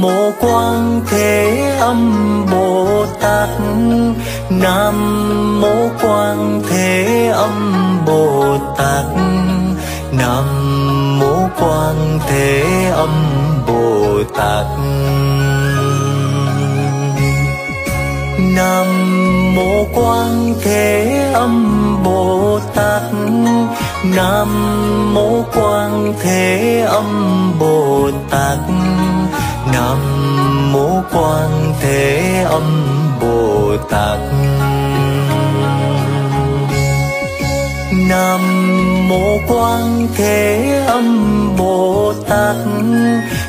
mô 0.00 0.30
quang 0.40 1.00
Thế 1.08 1.76
Âm 1.80 2.46
Bồ 2.50 3.06
Tát. 3.20 3.48
Nam 4.50 4.94
mô 5.60 5.88
quang 6.02 6.62
Thế 6.68 7.26
Âm 7.34 7.63
Bồ 8.06 8.58
Tát 8.78 9.04
Nam 10.12 10.44
mô 11.18 11.48
Quan 11.60 12.18
Thế 12.28 12.64
Âm 12.92 13.10
Bồ 13.66 14.22
Tát 14.36 14.66
Nam 18.38 18.86
mô 19.54 19.84
Quan 19.94 20.54
Thế 20.62 21.30
Âm 21.34 22.02
Bồ 22.04 22.60
Tát 22.74 23.02
Nam 24.16 24.48
mô 25.14 25.42
Quan 25.54 26.14
Thế 26.22 26.80
Âm 26.88 27.52
Bồ 27.58 28.10
Tát 28.30 28.58
Nam 29.72 29.98
mô 30.72 31.02
Quan 31.12 31.74
Thế 31.80 32.44
Âm 32.48 32.62
Bồ 33.20 33.76
Tát 33.90 34.33
mô 39.14 39.38
Quan 39.48 40.08
Thế 40.16 40.70
Âm 40.86 41.56
Bồ 41.56 42.12
Tát 42.28 42.56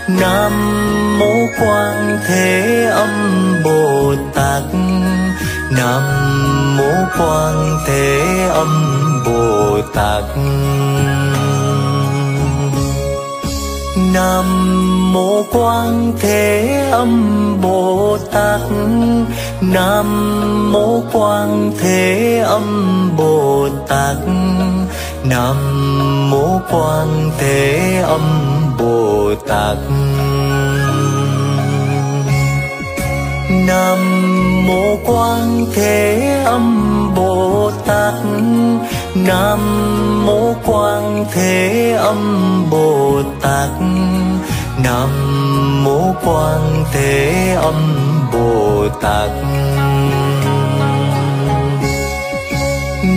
Nam 0.08 0.52
mô 1.20 1.34
Quan 1.60 2.20
Thế 2.28 2.84
Âm 2.92 3.10
Bồ 3.64 4.16
Tát 4.36 4.64
Nam 5.78 6.04
mô 6.78 6.92
Quan 7.18 7.78
Thế 7.88 8.20
Âm 8.50 8.72
Bồ 9.26 9.82
Tát 9.94 10.24
Nam 14.14 14.46
mô 15.14 15.44
Quan 15.52 16.14
Thế 16.20 16.68
Âm 16.92 17.12
Bồ 17.62 18.18
Tát 18.32 18.62
Nam 19.62 20.08
mô 20.72 21.02
Quan 21.14 21.72
Thế 21.80 22.38
Âm 22.46 23.12
Bồ 23.18 23.70
Tát 23.88 24.16
Nam 25.30 25.56
mô 26.30 26.60
Quan 26.72 27.32
Thế 27.38 28.04
Âm 28.08 28.22
Bồ 28.80 29.34
Tát. 29.48 29.78
Nam 33.50 34.00
mô 34.68 34.98
Quan 35.06 35.66
Thế 35.76 36.44
Âm 36.46 37.16
Bồ 37.16 37.72
Tát. 37.86 38.14
Nam 39.16 39.60
mô 40.26 40.54
Quan 40.66 41.26
Thế 41.34 41.92
Âm 41.92 42.20
Bồ 42.70 43.22
Tát. 43.42 43.70
Nam 44.84 45.10
mô 45.84 46.14
Quan 46.26 46.84
Thế 46.94 47.56
Âm 47.62 47.76
Bồ 48.34 48.88
Tát. 49.02 49.30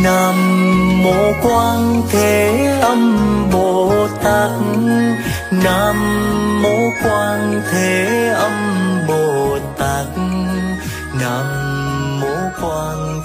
Nam 0.03 0.37
mô 1.03 1.33
quang 1.43 2.03
Thế 2.11 2.67
Âm 2.83 3.13
Bồ 3.53 4.09
Tát 4.23 4.51
Nam 5.51 5.97
mô 6.63 6.91
quang 7.03 7.63
Thế 7.71 8.29
Âm 8.35 8.53
Bồ 9.09 9.59
Tát 9.79 10.07
Nam 11.21 11.47
mô 12.21 12.37
quang 12.61 13.23